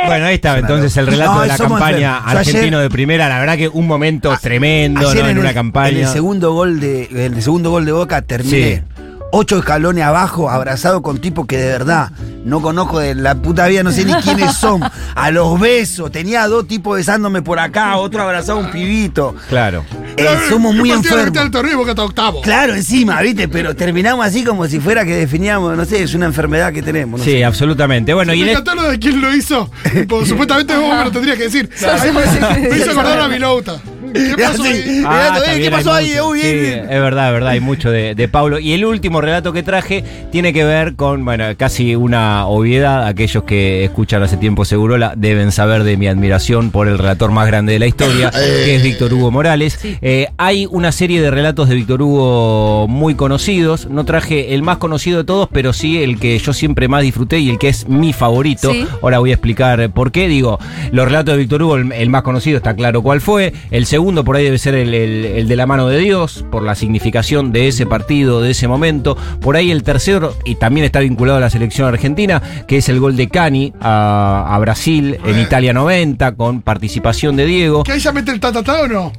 Bueno, 0.07 0.25
ahí 0.25 0.35
está 0.35 0.57
entonces 0.57 0.95
el 0.97 1.07
relato 1.07 1.35
No, 1.35 1.41
de 1.41 1.47
la 1.47 1.57
campaña 1.57 2.17
argentino 2.17 2.77
ayer- 2.77 2.83
de 2.83 2.89
primera. 2.89 3.29
La 3.29 3.39
verdad 3.39 3.57
que 3.57 3.67
un 3.67 3.87
momento 3.87 4.35
tremendo, 4.41 5.07
Ayer 5.09 5.23
¿no? 5.23 5.29
En, 5.29 5.37
una 5.39 5.53
campaña. 5.53 5.89
En 5.89 5.97
el 6.05 6.07
segundo 6.07 6.53
gol 6.53 6.79
de, 6.79 7.05
el 7.25 7.41
segundo 7.41 7.69
gol 7.71 7.85
de 7.85 7.91
Boca 7.91 8.21
terminé. 8.21 8.83
Sí. 8.95 9.03
Ocho 9.31 9.57
escalones 9.59 10.05
abajo, 10.05 10.49
abrazado 10.49 11.01
con 11.01 11.17
tipos 11.19 11.45
que 11.47 11.57
de 11.57 11.67
verdad 11.67 12.11
no 12.45 12.61
conozco 12.61 12.99
de 12.99 13.13
la 13.13 13.35
puta 13.35 13.67
vida, 13.67 13.83
no 13.83 13.91
sé 13.91 14.05
ni 14.05 14.13
quiénes 14.13 14.53
son. 14.57 14.81
A 15.15 15.31
los 15.31 15.59
besos, 15.59 16.11
tenía 16.13 16.47
dos 16.47 16.65
tipos 16.65 16.95
besándome 16.95 17.41
por 17.41 17.59
acá, 17.59 17.97
otro 17.97 18.21
abrazado 18.23 18.59
a 18.59 18.61
un 18.61 18.71
pibito. 18.71 19.35
Claro. 19.49 19.83
Eh, 20.17 20.27
somos 20.49 20.73
muy 20.75 20.89
¿Qué 20.89 20.95
partido 20.95 21.15
de 21.15 21.21
la 21.21 21.25
mitad 21.29 21.41
del 21.41 21.51
enfermos. 21.51 21.51
está 21.91 22.03
octavo? 22.03 22.41
Claro, 22.41 22.73
encima, 22.75 23.21
¿viste? 23.21 23.47
Pero 23.47 23.75
terminamos 23.75 24.25
así 24.25 24.43
como 24.43 24.67
si 24.67 24.79
fuera 24.79 25.05
que 25.05 25.13
definíamos, 25.15 25.77
no 25.77 25.85
sé, 25.85 26.01
es 26.03 26.13
una 26.13 26.25
enfermedad 26.25 26.73
que 26.73 26.81
tenemos. 26.81 27.19
no 27.19 27.23
Sí, 27.25 27.31
sé. 27.33 27.45
absolutamente. 27.45 28.13
Bueno, 28.13 28.33
y 28.33 28.39
Me 28.39 28.43
en 28.45 28.49
encantó 28.51 28.75
lo 28.75 28.89
de 28.89 28.97
quién 28.99 29.21
lo 29.21 29.35
hizo. 29.35 29.69
Tipo, 29.93 30.25
supuestamente 30.25 30.75
vos 30.75 30.97
me 30.97 31.03
lo 31.05 31.11
tendrías 31.11 31.37
que 31.37 31.43
decir. 31.43 31.69
Ahí 32.01 32.11
me, 32.11 32.69
me 32.69 32.77
hizo 32.77 32.91
acordar 32.91 33.19
a 33.21 33.27
Vilouta. 33.27 33.79
¿Qué 34.13 34.43
pasó 34.43 34.63
ahí? 34.63 35.03
Ah, 35.05 35.33
está 35.37 35.53
¿qué 35.57 35.71
pasó 35.71 35.93
hay 35.93 36.05
ahí? 36.05 36.11
mucho. 36.11 36.27
Uy, 36.29 36.41
Sí, 36.41 36.47
bien, 36.53 36.61
bien. 36.63 36.79
es 36.83 37.01
verdad, 37.01 37.27
es 37.27 37.33
verdad, 37.33 37.49
hay 37.51 37.59
mucho 37.59 37.91
de, 37.91 38.15
de 38.15 38.27
Pablo. 38.27 38.59
Y 38.59 38.73
el 38.73 38.85
último 38.85 39.21
relato 39.21 39.53
que 39.53 39.63
traje 39.63 40.03
tiene 40.31 40.53
que 40.53 40.63
ver 40.63 40.95
con, 40.95 41.23
bueno, 41.25 41.45
casi 41.57 41.95
una 41.95 42.45
obviedad. 42.47 43.05
Aquellos 43.07 43.43
que 43.43 43.83
escuchan 43.85 44.23
hace 44.23 44.37
tiempo 44.37 44.65
Segurola 44.65 45.13
deben 45.15 45.51
saber 45.51 45.83
de 45.83 45.97
mi 45.97 46.07
admiración 46.07 46.71
por 46.71 46.87
el 46.87 46.97
relator 46.97 47.31
más 47.31 47.47
grande 47.47 47.73
de 47.73 47.79
la 47.79 47.87
historia, 47.87 48.31
que 48.65 48.75
es 48.75 48.83
Víctor 48.83 49.13
Hugo 49.13 49.31
Morales. 49.31 49.79
Eh, 50.01 50.27
hay 50.37 50.67
una 50.69 50.91
serie 50.91 51.21
de 51.21 51.31
relatos 51.31 51.69
de 51.69 51.75
Víctor 51.75 52.01
Hugo 52.01 52.87
muy 52.87 53.15
conocidos. 53.15 53.87
No 53.89 54.05
traje 54.05 54.53
el 54.53 54.61
más 54.63 54.77
conocido 54.77 55.19
de 55.19 55.23
todos, 55.23 55.49
pero 55.51 55.73
sí 55.73 56.01
el 56.01 56.19
que 56.19 56.37
yo 56.39 56.53
siempre 56.53 56.87
más 56.87 57.01
disfruté 57.03 57.39
y 57.39 57.49
el 57.49 57.57
que 57.59 57.69
es 57.69 57.87
mi 57.87 58.13
favorito. 58.13 58.71
Sí. 58.71 58.85
Ahora 59.01 59.19
voy 59.19 59.31
a 59.31 59.33
explicar 59.33 59.89
por 59.91 60.11
qué. 60.11 60.27
Digo, 60.27 60.59
los 60.91 61.05
relatos 61.05 61.33
de 61.33 61.39
Víctor 61.39 61.63
Hugo, 61.63 61.75
el, 61.77 61.91
el 61.91 62.09
más 62.09 62.21
conocido 62.23 62.57
está 62.57 62.75
claro 62.75 63.01
cuál 63.01 63.21
fue. 63.21 63.53
El 63.71 63.85
segundo 63.85 63.96
segundo 63.97 64.23
por 64.23 64.35
ahí 64.35 64.43
debe 64.43 64.59
ser 64.59 64.75
el, 64.75 64.93
el- 64.93 65.25
el 65.25 65.47
de 65.47 65.55
la 65.55 65.65
mano 65.65 65.87
de 65.87 65.97
Dios, 65.97 66.45
por 66.51 66.61
la 66.61 66.75
significación 66.75 67.51
de 67.51 67.67
ese 67.67 67.87
partido, 67.87 68.41
de 68.41 68.51
ese 68.51 68.67
momento. 68.67 69.17
Por 69.41 69.55
ahí 69.55 69.71
el 69.71 69.81
tercero, 69.81 70.35
y 70.45 70.53
también 70.53 70.85
está 70.85 70.99
vinculado 70.99 71.39
a 71.39 71.41
la 71.41 71.49
selección 71.49 71.87
argentina, 71.87 72.39
que 72.67 72.77
es 72.77 72.89
el 72.89 72.99
gol 72.99 73.15
de 73.15 73.27
Cani 73.27 73.73
a, 73.81 74.45
a 74.53 74.59
Brasil 74.59 75.17
en 75.25 75.35
Eh. 75.37 75.41
Italia 75.41 75.73
90, 75.73 76.35
con 76.35 76.61
participación 76.61 77.35
de 77.37 77.45
Diego. 77.47 77.83
¿Que 77.83 77.93
ahí 77.93 77.99
ya 77.99 78.11
mete 78.11 78.29
el 78.31 78.39
tatatá 78.39 78.81
o 78.83 78.87
no? 78.87 79.11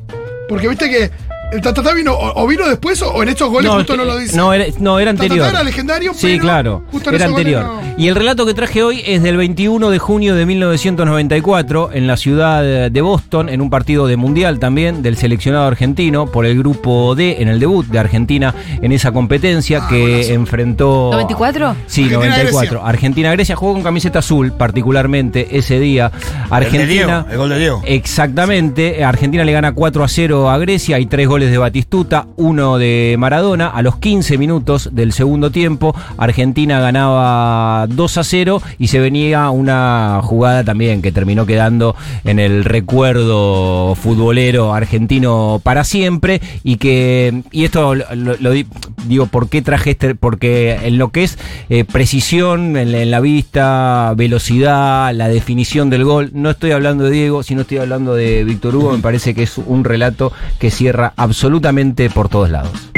Porque 0.49 0.69
viste 0.69 0.89
que 0.89 1.11
el 1.53 1.61
tatatá 1.61 1.95
vino 1.95 2.13
o, 2.15 2.43
o 2.43 2.47
vino 2.47 2.69
después 2.69 3.01
o, 3.03 3.11
o 3.13 3.23
en 3.23 3.31
estos 3.31 3.49
goles 3.51 3.71
justo 3.71 3.97
no 3.97 4.05
lo 4.05 4.17
dice. 4.19 4.37
No, 4.37 4.53
era, 4.53 4.67
no, 4.81 4.99
era 4.99 5.13
Tatatá 5.13 5.25
anterior. 5.25 5.49
era 5.49 5.63
legendario, 5.65 6.13
Sí, 6.15 6.27
pero 6.33 6.43
claro. 6.43 6.83
justo 6.93 7.09
en 7.11 7.17
Era 7.17 7.27
anterior. 7.27 7.65
no. 7.65 7.89
Y 7.97 8.07
el 8.09 8.15
relato 8.15 8.47
que 8.47 8.55
traje 8.55 8.83
hoy 8.83 9.03
es 9.05 9.23
del 9.23 9.37
21 9.37 9.91
de 9.91 9.99
junio 9.99 10.35
de 10.37 10.47
1994 10.47 11.91
en 11.93 12.07
la 12.07 12.17
ciudad 12.17 12.91
de 12.91 13.01
Boston, 13.01 13.49
en 13.49 13.61
un 13.61 13.71
partido 13.71 14.07
de 14.07 14.17
mundial 14.17 14.59
también 14.61 15.03
del 15.03 15.17
seleccionado 15.17 15.67
argentino 15.67 16.27
por 16.27 16.47
el 16.47 16.57
grupo 16.59 17.15
D 17.17 17.43
en 17.43 17.49
el 17.49 17.59
debut 17.59 17.87
de 17.87 17.99
Argentina 17.99 18.55
en 18.81 18.93
esa 18.93 19.11
competencia 19.13 19.81
Ah, 19.83 19.89
que 19.89 20.33
enfrentó. 20.33 21.11
¿94? 21.13 21.75
Sí, 21.87 22.03
Argentina-Grecia. 22.05 22.51
94. 22.53 22.87
Argentina-Grecia 22.87 23.57
jugó 23.57 23.73
con 23.75 23.83
camiseta 23.83 24.19
azul, 24.21 24.53
particularmente 24.53 25.57
ese 25.59 25.79
día. 25.81 26.11
El 26.15 26.21
de 26.21 26.27
Diego, 26.29 26.51
Argentina. 26.55 27.27
el 27.31 27.37
gol 27.39 27.49
de 27.51 27.59
Diego. 27.59 27.83
Exactamente, 27.85 29.05
Argentina 29.05 29.45
le 29.45 29.53
gana 29.53 29.73
4 29.73 30.05
a 30.05 30.09
0 30.09 30.51
a 30.51 30.59
Grecia, 30.59 30.97
hay 30.97 31.07
tres 31.07 31.27
goles 31.29 31.38
de 31.47 31.59
Batistuta, 31.59 32.27
uno 32.37 32.79
de 32.79 33.17
Maradona, 33.19 33.69
a 33.69 33.83
los 33.83 33.97
15 33.97 34.37
minutos 34.39 34.91
del 34.93 35.13
segundo 35.13 35.51
tiempo, 35.51 35.95
Argentina 36.17 36.81
ganaba 36.81 37.87
2 37.89 38.19
a 38.19 38.25
0 38.25 38.63
y 38.79 38.89
se 38.89 38.99
venía 39.01 39.51
una 39.51 40.21
jugada 40.23 40.65
también 40.65 41.01
que 41.03 41.13
terminó 41.13 41.47
quedando 41.47 41.95
en 42.25 42.39
el 42.39 42.65
recuerdo 42.65 43.95
futbolero 43.95 44.75
argentino 44.75 45.61
para 45.63 45.85
siempre 45.85 46.41
y 46.65 46.77
que, 46.77 47.43
y 47.53 47.65
esto 47.65 47.95
lo, 47.95 48.05
lo- 48.15 48.37
lo 48.39 48.51
di- 48.51 48.67
digo, 49.07 49.27
¿por 49.27 49.49
qué 49.49 49.63
traje 49.63 49.91
este? 49.93 50.15
Porque 50.15 50.79
en 50.83 50.99
lo 50.99 51.11
que 51.11 51.25
es 51.25 51.39
eh, 51.71 51.85
precisión 51.85 52.77
en 52.77 53.11
la 53.11 53.21
vista, 53.21 54.13
velocidad, 54.17 55.13
la 55.15 55.29
definición 55.29 55.91
del 55.91 56.05
gol, 56.05 56.31
no 56.35 56.51
estoy 56.51 56.73
hablando 56.73 57.05
de 57.05 57.11
Diego, 57.11 57.43
sino 57.43 57.63
estoy 57.63 57.79
hablando 57.79 58.15
de 58.15 58.45
Víctor 58.45 58.77
Hugo, 58.77 58.93
me 58.93 58.99
parece 58.99 59.35
que 59.35 59.43
es 59.45 59.59
un 59.59 59.85
relato 59.85 60.33
que 60.59 60.71
cierra 60.71 61.13
absolutamente 61.29 62.09
por 62.09 62.31
todos 62.31 62.49
lados. 62.49 62.91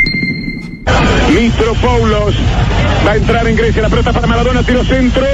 Mitropoulos 1.34 2.34
va 3.04 3.10
a 3.12 3.16
entrar 3.16 3.46
en 3.48 3.56
Grecia. 3.56 3.82
La 3.82 3.88
pelota 3.88 4.12
para 4.12 4.26
Maradona, 4.28 4.62
tiro 4.62 4.84
centro. 4.84 5.24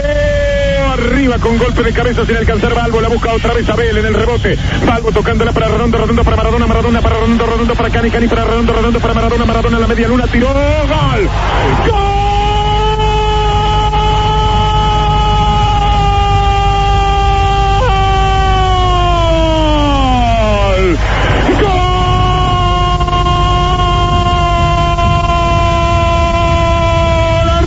Arriba 0.92 1.38
con 1.38 1.58
golpe 1.58 1.82
de 1.82 1.92
cabeza 1.92 2.24
sin 2.24 2.36
alcanzar 2.36 2.74
Balbo. 2.74 3.00
La 3.02 3.08
busca 3.08 3.34
otra 3.34 3.52
vez 3.52 3.68
Abel 3.68 3.98
en 3.98 4.06
el 4.06 4.14
rebote. 4.14 4.56
Balbo 4.86 5.12
tocándola 5.12 5.52
para 5.52 5.68
Redondo, 5.68 5.98
Redondo 5.98 6.24
para 6.24 6.36
Maradona, 6.36 6.66
Maradona 6.66 7.02
para 7.02 7.16
Redondo, 7.16 7.46
Redondo 7.46 7.74
para 7.74 7.90
Cani, 7.90 8.10
Cani 8.10 8.28
para 8.28 8.44
Redondo, 8.44 8.72
Redondo 8.72 9.00
para 9.00 9.14
Maradona, 9.14 9.44
Maradona 9.44 9.76
en 9.76 9.82
la 9.82 9.88
media 9.88 10.08
luna. 10.08 10.26
Tiró. 10.26 10.48
¡Gol! 10.48 11.28
¡Gol! 11.90 12.35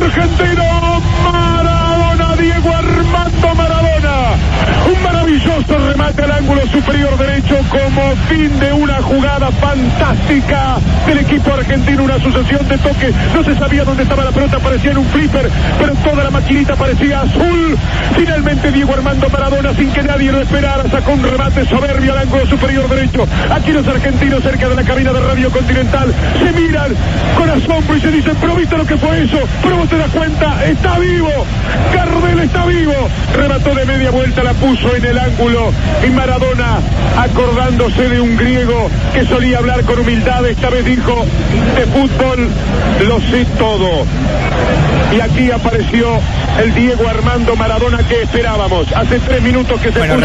Argentino 0.09 0.78
remate 5.99 6.23
al 6.23 6.31
ángulo 6.31 6.61
superior 6.67 7.17
derecho 7.17 7.57
como 7.69 8.15
fin 8.29 8.57
de 8.57 8.71
una 8.71 9.01
jugada 9.01 9.51
fantástica 9.51 10.77
del 11.05 11.17
equipo 11.19 11.53
argentino, 11.53 12.03
una 12.03 12.17
sucesión 12.19 12.65
de 12.69 12.77
toques. 12.77 13.13
No 13.35 13.43
se 13.43 13.53
sabía 13.55 13.83
dónde 13.83 14.03
estaba 14.03 14.23
la 14.23 14.31
pelota, 14.31 14.59
parecía 14.59 14.91
en 14.91 14.99
un 14.99 15.05
flipper, 15.07 15.49
pero 15.77 15.93
toda 15.95 16.23
la 16.23 16.29
maquinita 16.29 16.77
parecía 16.77 17.19
azul. 17.21 17.77
Finalmente 18.15 18.71
Diego 18.71 18.93
Armando 18.93 19.29
Maradona, 19.29 19.73
sin 19.73 19.91
que 19.91 20.01
nadie 20.03 20.31
lo 20.31 20.41
esperara, 20.41 20.83
sacó 20.89 21.11
un 21.11 21.23
remate 21.23 21.65
soberbio 21.65 22.13
al 22.13 22.19
ángulo 22.19 22.45
superior 22.45 22.87
derecho. 22.87 23.27
Aquí 23.51 23.73
los 23.73 23.85
argentinos 23.85 24.41
cerca 24.41 24.69
de 24.69 24.75
la 24.75 24.83
cabina 24.83 25.11
de 25.11 25.19
Radio 25.19 25.51
Continental 25.51 26.13
se 26.39 26.61
miran 26.61 26.95
con 27.37 27.49
asombro 27.49 27.97
y 27.97 28.01
se 28.01 28.11
dicen, 28.11 28.37
pero 28.39 28.55
lo 28.77 28.85
que 28.85 28.97
fue 28.97 29.23
eso, 29.23 29.39
pero 29.63 29.77
vos 29.77 29.89
te 29.89 29.97
das 29.97 30.09
cuenta, 30.11 30.63
está 30.65 30.97
vivo, 30.99 31.29
Gardel 31.93 32.39
está 32.39 32.65
vivo. 32.65 32.93
Remató 33.35 33.73
de 33.75 33.85
media 33.85 34.11
vuelta, 34.11 34.43
la 34.43 34.53
puso 34.53 34.95
en 34.95 35.05
el 35.05 35.17
ángulo 35.17 35.71
y 36.05 36.09
Maradona, 36.11 36.79
acordándose 37.17 38.09
de 38.09 38.21
un 38.21 38.37
griego 38.37 38.89
que 39.13 39.25
solía 39.25 39.57
hablar 39.57 39.83
con 39.83 39.99
humildad, 39.99 40.45
esta 40.45 40.69
vez 40.69 40.85
dijo, 40.85 41.25
de 41.75 41.85
fútbol 41.87 42.49
lo 43.07 43.19
sé 43.21 43.45
todo. 43.57 44.05
Y 45.15 45.19
aquí 45.21 45.51
apareció 45.51 46.19
el 46.57 46.73
Diego 46.75 47.07
Armando 47.07 47.55
Maradona 47.55 47.99
que 48.07 48.23
esperábamos. 48.23 48.91
Hace 48.93 49.19
tres 49.19 49.41
minutos 49.41 49.79
que 49.79 49.91
se 49.91 49.99
Bueno, 49.99 50.17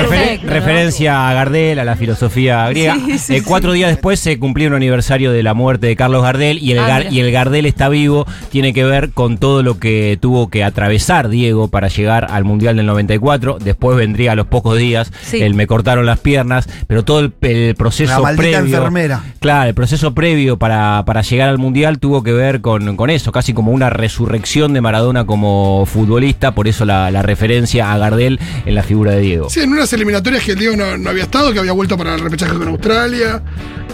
referencia 0.43 1.29
a 1.29 1.35
Gardel, 1.35 1.79
a 1.79 1.85
la 1.85 1.95
filosofía 1.97 2.69
griega. 2.71 2.95
Sí, 2.97 3.19
sí, 3.19 3.37
Eh, 3.37 3.43
cuatro 3.45 3.73
días 3.73 3.91
después 3.91 4.19
se 4.19 4.39
cumplió 4.39 4.69
un 4.69 4.75
aniversario 4.75 5.31
de 5.33 5.43
la 5.43 5.55
muerte 5.55 5.87
de 5.87 5.97
Carlos 5.97 6.23
Gardel 6.23 6.59
y 6.59 6.73
el, 6.73 6.79
Ah, 6.81 6.89
Gar- 6.89 7.13
y 7.13 7.21
el 7.21 7.31
Gardel 7.31 7.67
está 7.67 7.89
vivo. 7.89 8.27
Tiene 8.51 8.73
que 8.73 8.85
ver 8.85 9.11
con 9.11 9.39
todo 9.39 9.63
lo 9.63 9.79
que 9.79 10.19
tuvo 10.21 10.49
que 10.51 10.65
atravesar 10.65 11.29
Diego 11.29 11.69
para 11.69 11.89
llegar 11.89 12.27
al 12.31 12.45
Mundial 12.45 12.77
del 12.77 12.87
94. 12.87 13.59
Después 13.61 13.97
vendría 13.97 14.33
a 14.33 14.35
los 14.35 14.47
pocos 14.47 14.77
días 14.79 15.13
Sí. 15.23 15.41
el 15.41 15.55
me 15.55 15.67
cortaron 15.69 16.05
las 16.07 16.19
piernas, 16.21 16.69
pero 16.89 17.05
todo 17.05 17.21
el, 17.21 17.33
el 17.43 17.75
proceso 17.77 18.21
La 18.23 18.35
previo. 18.35 18.59
enfermera. 18.59 19.23
Claro, 19.41 19.69
el 19.69 19.75
proceso 19.75 20.15
previo 20.15 20.59
para, 20.59 21.05
para 21.07 21.23
llegar 21.23 21.49
al 21.49 21.59
Mundial 21.59 21.99
tuvo 22.01 22.23
que 22.25 22.33
ver 22.33 22.61
con, 22.61 22.97
con 22.97 23.11
eso, 23.11 23.31
casi 23.31 23.53
como 23.55 23.71
una 23.71 23.89
resurrección 23.91 24.73
de 24.73 24.81
Maradona 24.81 25.25
como 25.27 25.85
futbolista, 25.87 26.14
por 26.55 26.69
eso 26.69 26.85
la, 26.85 27.11
la 27.11 27.23
referencia 27.23 27.93
a 27.93 27.99
Gardel 27.99 28.39
en 28.67 28.75
la 28.75 28.83
figura 28.83 29.13
de 29.13 29.21
Diego. 29.21 29.51
Sí, 29.51 29.61
en 29.61 29.73
unas 29.73 29.93
eliminatorias 29.93 30.43
que 30.45 30.53
el 30.53 30.59
Diego 30.59 30.77
no, 30.77 30.97
no 30.99 31.11
había 31.11 31.25
estado, 31.25 31.53
que 31.53 31.59
había 31.59 31.73
vuelto 31.73 31.97
para 31.97 32.15
el 32.15 32.21
repechaje 32.21 32.55
con 32.55 32.69
Australia. 32.69 33.43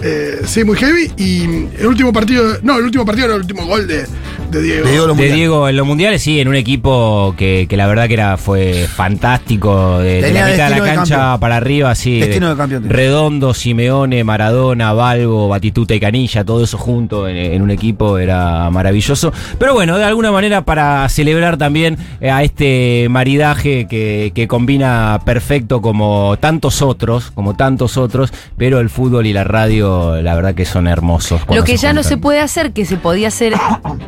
Eh, 0.02 0.40
sí, 0.46 0.64
muy 0.64 0.76
heavy. 0.76 1.10
Y 1.18 1.42
el 1.78 1.86
último 1.86 2.12
partido, 2.12 2.44
no, 2.62 2.78
el 2.78 2.84
último 2.84 3.04
partido 3.04 3.26
era 3.26 3.34
el 3.36 3.42
último 3.42 3.66
gol 3.66 3.86
de, 3.86 4.06
de 4.50 4.62
Diego. 4.62 4.86
De 5.14 5.32
Diego 5.32 5.64
De 5.66 5.70
en 5.70 5.76
los 5.76 5.86
mundiales, 5.86 6.22
sí, 6.22 6.40
en 6.40 6.48
un 6.48 6.54
equipo 6.54 7.34
que, 7.36 7.66
que 7.68 7.76
la 7.76 7.86
verdad 7.86 8.08
que 8.08 8.14
era 8.14 8.38
fue 8.38 8.86
fantástico, 8.94 9.98
de, 9.98 10.14
de 10.14 10.22
Tenía 10.22 10.44
la 10.46 10.50
mitad 10.52 10.70
de 10.70 10.80
la 10.80 10.94
cancha 10.94 11.38
para 11.38 11.56
arriba, 11.58 11.94
sí. 11.94 12.18
Destino 12.20 12.48
de- 12.50 12.56
campeón. 12.56 12.88
Redondo, 12.88 13.52
Simeone, 13.52 14.24
Maradona, 14.24 14.94
Balbo, 14.94 15.48
Batistuta 15.48 15.94
y 15.94 16.00
Canilla, 16.00 16.44
todo 16.44 16.64
eso 16.64 16.78
junto 16.78 17.28
en, 17.28 17.36
en 17.36 17.60
un 17.60 17.70
equipo 17.70 18.16
era 18.18 18.70
maravilloso. 18.70 19.32
Pero 19.58 19.74
bueno, 19.74 19.98
de 19.98 20.04
alguna 20.04 20.32
manera 20.32 20.64
para 20.64 21.06
celebrar 21.10 21.58
también 21.58 21.98
a 22.20 22.42
este 22.42 23.08
maridaje 23.10 23.86
que, 23.86 24.32
que 24.34 24.48
combina 24.48 25.20
perfecto 25.24 25.80
como 25.80 26.36
tantos 26.38 26.82
otros, 26.82 27.30
como 27.30 27.54
tantos 27.54 27.96
otros, 27.96 28.32
pero 28.56 28.80
el 28.80 28.90
fútbol 28.90 29.26
y 29.26 29.32
la 29.32 29.44
radio, 29.44 30.20
la 30.22 30.34
verdad 30.34 30.54
que 30.54 30.64
son 30.64 30.86
hermosos. 30.86 31.40
Lo 31.52 31.64
que 31.64 31.76
ya 31.76 31.92
no 31.92 32.02
se 32.02 32.16
puede 32.16 32.40
hacer, 32.40 32.72
que 32.72 32.84
se 32.84 32.96
podía 32.96 33.28
hacer 33.28 33.54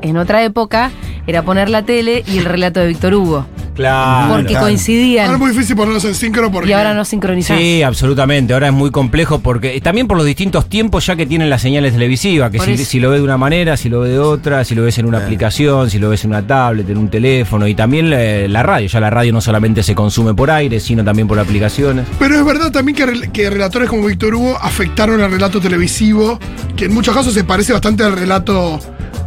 en 0.02 0.16
otra 0.16 0.42
época, 0.42 0.90
era 1.26 1.42
poner 1.42 1.68
la 1.68 1.82
tele 1.82 2.24
y 2.26 2.38
el 2.38 2.44
relato 2.44 2.80
de 2.80 2.88
Víctor 2.88 3.14
Hugo. 3.14 3.46
Claro. 3.74 4.34
porque 4.34 4.48
claro. 4.48 4.66
coincidían. 4.66 5.26
Ahora 5.26 5.36
es 5.36 5.40
muy 5.40 5.50
difícil 5.50 5.76
ponerlos 5.76 6.04
en 6.04 6.14
síncrono 6.14 6.52
porque. 6.52 6.70
y 6.70 6.72
ahora 6.72 6.94
no 6.94 7.04
sincronizás. 7.04 7.58
Sí, 7.58 7.82
absolutamente. 7.82 8.52
Ahora 8.52 8.68
es 8.68 8.72
muy 8.72 8.90
complejo 8.90 9.40
porque 9.40 9.80
también 9.80 10.06
por 10.06 10.16
los 10.16 10.26
distintos 10.26 10.68
tiempos 10.68 11.06
ya 11.06 11.16
que 11.16 11.26
tienen 11.26 11.48
las 11.48 11.62
señales 11.62 11.92
televisivas, 11.92 12.50
que 12.50 12.58
si 12.58 13.00
lo 13.00 13.10
ves 13.10 13.20
de 13.20 13.24
una 13.24 13.38
manera, 13.38 13.76
si 13.76 13.88
lo 13.88 14.00
ves 14.00 14.12
de 14.12 14.18
otra, 14.18 14.64
si 14.64 14.74
lo 14.74 14.82
ves 14.82 14.98
en 14.98 15.06
una 15.06 15.18
aplicación, 15.18 15.90
si 15.90 15.98
lo 15.98 16.10
ves 16.10 16.24
en 16.24 16.30
una 16.30 16.46
tablet, 16.46 16.88
en 16.88 16.98
un 16.98 17.08
teléfono 17.08 17.66
y 17.66 17.74
también 17.74 17.91
la, 18.00 18.48
la 18.48 18.62
radio. 18.62 18.88
Ya 18.88 19.00
la 19.00 19.10
radio 19.10 19.32
no 19.32 19.40
solamente 19.40 19.82
se 19.82 19.94
consume 19.94 20.34
por 20.34 20.50
aire, 20.50 20.80
sino 20.80 21.04
también 21.04 21.28
por 21.28 21.38
aplicaciones. 21.38 22.06
Pero 22.18 22.36
es 22.36 22.44
verdad 22.44 22.70
también 22.72 22.96
que, 22.96 23.06
rel- 23.06 23.30
que 23.32 23.50
relatores 23.50 23.88
como 23.88 24.06
Víctor 24.06 24.34
Hugo 24.34 24.56
afectaron 24.60 25.20
al 25.20 25.30
relato 25.30 25.60
televisivo, 25.60 26.38
que 26.76 26.86
en 26.86 26.94
muchos 26.94 27.14
casos 27.14 27.34
se 27.34 27.44
parece 27.44 27.72
bastante 27.72 28.02
al 28.04 28.12
relato 28.16 28.80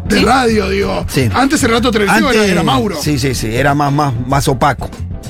de 0.08 0.21
radio, 0.21 0.69
digo. 0.69 1.06
Sí. 1.08 1.30
Antes 1.34 1.62
el 1.63 1.69
relato 1.69 1.91
televisivo 1.91 2.30
era, 2.30 2.39
Antes- 2.39 2.51
era 2.51 2.63
Mauro. 2.63 2.95
Sí, 3.01 3.17
sí, 3.19 3.36
sí. 3.36 3.47
Era 3.56 3.73
más, 3.75 3.91
más, 3.93 4.13
más 4.28 4.47
opaco. 4.47 4.89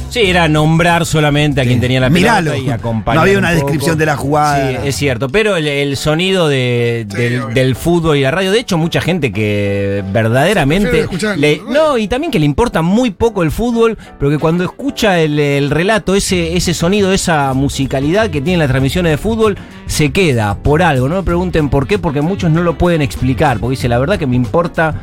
Sí, 0.09 0.21
era 0.21 0.47
nombrar 0.47 1.05
solamente 1.05 1.59
a 1.59 1.65
quien 1.65 1.81
tenía 1.81 1.99
la 1.99 2.09
pelota 2.09 2.39
Miralo. 2.41 2.55
y 2.55 2.69
acompañar. 2.69 3.15
No 3.15 3.21
había 3.23 3.33
un 3.33 3.39
una 3.39 3.49
poco. 3.49 3.63
descripción 3.65 3.97
de 3.97 4.05
la 4.05 4.15
jugada. 4.15 4.69
Sí, 4.69 4.77
es 4.87 4.95
cierto. 4.95 5.27
Pero 5.27 5.57
el, 5.57 5.67
el 5.67 5.97
sonido 5.97 6.47
de- 6.47 7.05
Sí, 7.09 7.53
del, 7.53 7.75
fútbol 7.75 8.15
y 8.15 8.21
la 8.21 8.31
radio, 8.31 8.51
de 8.53 8.59
hecho, 8.59 8.77
mucha 8.77 9.01
gente 9.01 9.33
que 9.33 10.03
Sí, 10.05 10.11
verdaderamente. 10.13 11.01
escuchar 11.01 11.37
le- 11.37 11.61
no, 11.69 11.97
y 11.97 12.07
también 12.07 12.31
que 12.31 12.39
le 12.39 12.45
importa 12.45 12.81
muy 12.81 13.11
poco 13.11 13.24
el 13.43 13.51
fútbol, 13.51 13.97
pero 14.19 14.31
que 14.31 14.37
cuando 14.37 14.63
escucha 14.63 15.19
el, 15.19 15.39
el 15.39 15.69
relato, 15.69 16.15
ese, 16.15 16.55
ese 16.55 16.73
sonido, 16.73 17.11
esa 17.11 17.53
musicalidad 17.53 18.29
que 18.29 18.41
tienen 18.41 18.59
las 18.59 18.69
transmisiones 18.69 19.11
de 19.11 19.17
fútbol, 19.17 19.57
se 19.85 20.11
queda 20.11 20.55
por 20.55 20.81
algo. 20.81 21.07
No 21.07 21.15
me 21.15 21.23
pregunten 21.23 21.69
por 21.69 21.87
qué, 21.87 21.99
porque 21.99 22.21
muchos 22.21 22.51
no 22.51 22.61
lo 22.61 22.77
pueden 22.77 23.01
explicar. 23.01 23.59
Porque 23.59 23.71
dice, 23.71 23.89
la 23.89 23.99
verdad 23.99 24.17
que 24.17 24.27
me 24.27 24.35
importa 24.35 24.95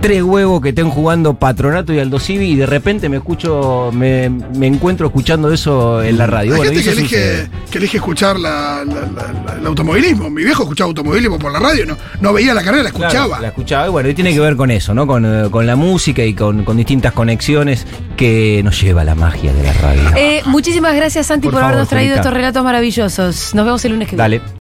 tres 0.00 0.22
huevos 0.22 0.60
que 0.60 0.70
estén 0.70 0.90
jugando 0.90 1.34
Patronato 1.34 1.92
y 1.92 1.98
Aldo 1.98 2.18
Civi 2.20 2.52
y 2.52 2.56
de 2.56 2.66
repente 2.66 3.08
me 3.08 3.16
escucho, 3.18 3.90
me, 3.92 4.28
me 4.30 4.66
encuentro 4.66 5.06
escuchando 5.06 5.52
eso 5.52 6.02
en 6.02 6.18
la 6.18 6.26
radio. 6.26 6.52
Hay 6.52 6.58
Bueno, 6.58 6.72
gente 6.72 6.84
que 6.84 6.90
elige, 6.98 7.48
que 7.70 7.78
elige 7.78 7.96
escuchar 7.98 8.38
la- 8.38 8.84
la- 8.84 8.94
la- 9.00 9.32
la- 9.46 9.58
el 9.60 9.66
automovilismo. 9.66 10.30
Mi 10.30 10.44
viejo 10.44 10.62
escuchaba 10.62 10.88
automovilismo 10.88 11.38
por 11.38 11.52
la 11.52 11.58
radio, 11.58 11.86
no, 11.86 11.96
no 12.20 12.32
veía 12.32 12.54
la 12.54 12.62
carrera, 12.62 12.84
la 12.84 12.90
Claro, 12.90 13.06
escuchaba. 13.08 13.40
la 13.40 13.48
escuchaba. 13.48 13.86
Y 13.86 13.90
bueno, 13.90 14.08
y 14.08 14.14
tiene 14.14 14.32
que 14.32 14.40
ver 14.40 14.56
con 14.56 14.70
eso, 14.70 14.94
¿no? 14.94 15.06
Con, 15.06 15.24
eh, 15.24 15.50
con 15.50 15.66
la 15.66 15.76
música 15.76 16.24
y 16.24 16.34
con, 16.34 16.64
con 16.64 16.76
distintas 16.76 17.12
conexiones 17.12 17.86
que 18.16 18.60
nos 18.64 18.80
lleva 18.80 19.04
la 19.04 19.14
magia 19.14 19.52
de 19.52 19.62
la 19.62 19.72
radio. 19.74 20.02
Eh, 20.16 20.42
muchísimas 20.46 20.94
gracias, 20.94 21.26
Santi, 21.26 21.44
Por 21.46 21.52
por, 21.52 21.60
favor, 21.60 21.72
habernos 21.74 21.88
traído 21.88 22.10
Julita. 22.12 22.20
estos 22.22 22.34
relatos 22.34 22.64
maravillosos. 22.64 23.54
Nos 23.54 23.64
vemos 23.64 23.84
el 23.84 23.92
lunes 23.92 24.08
que 24.08 24.16
viene. 24.16 24.38
Dale. 24.38 24.52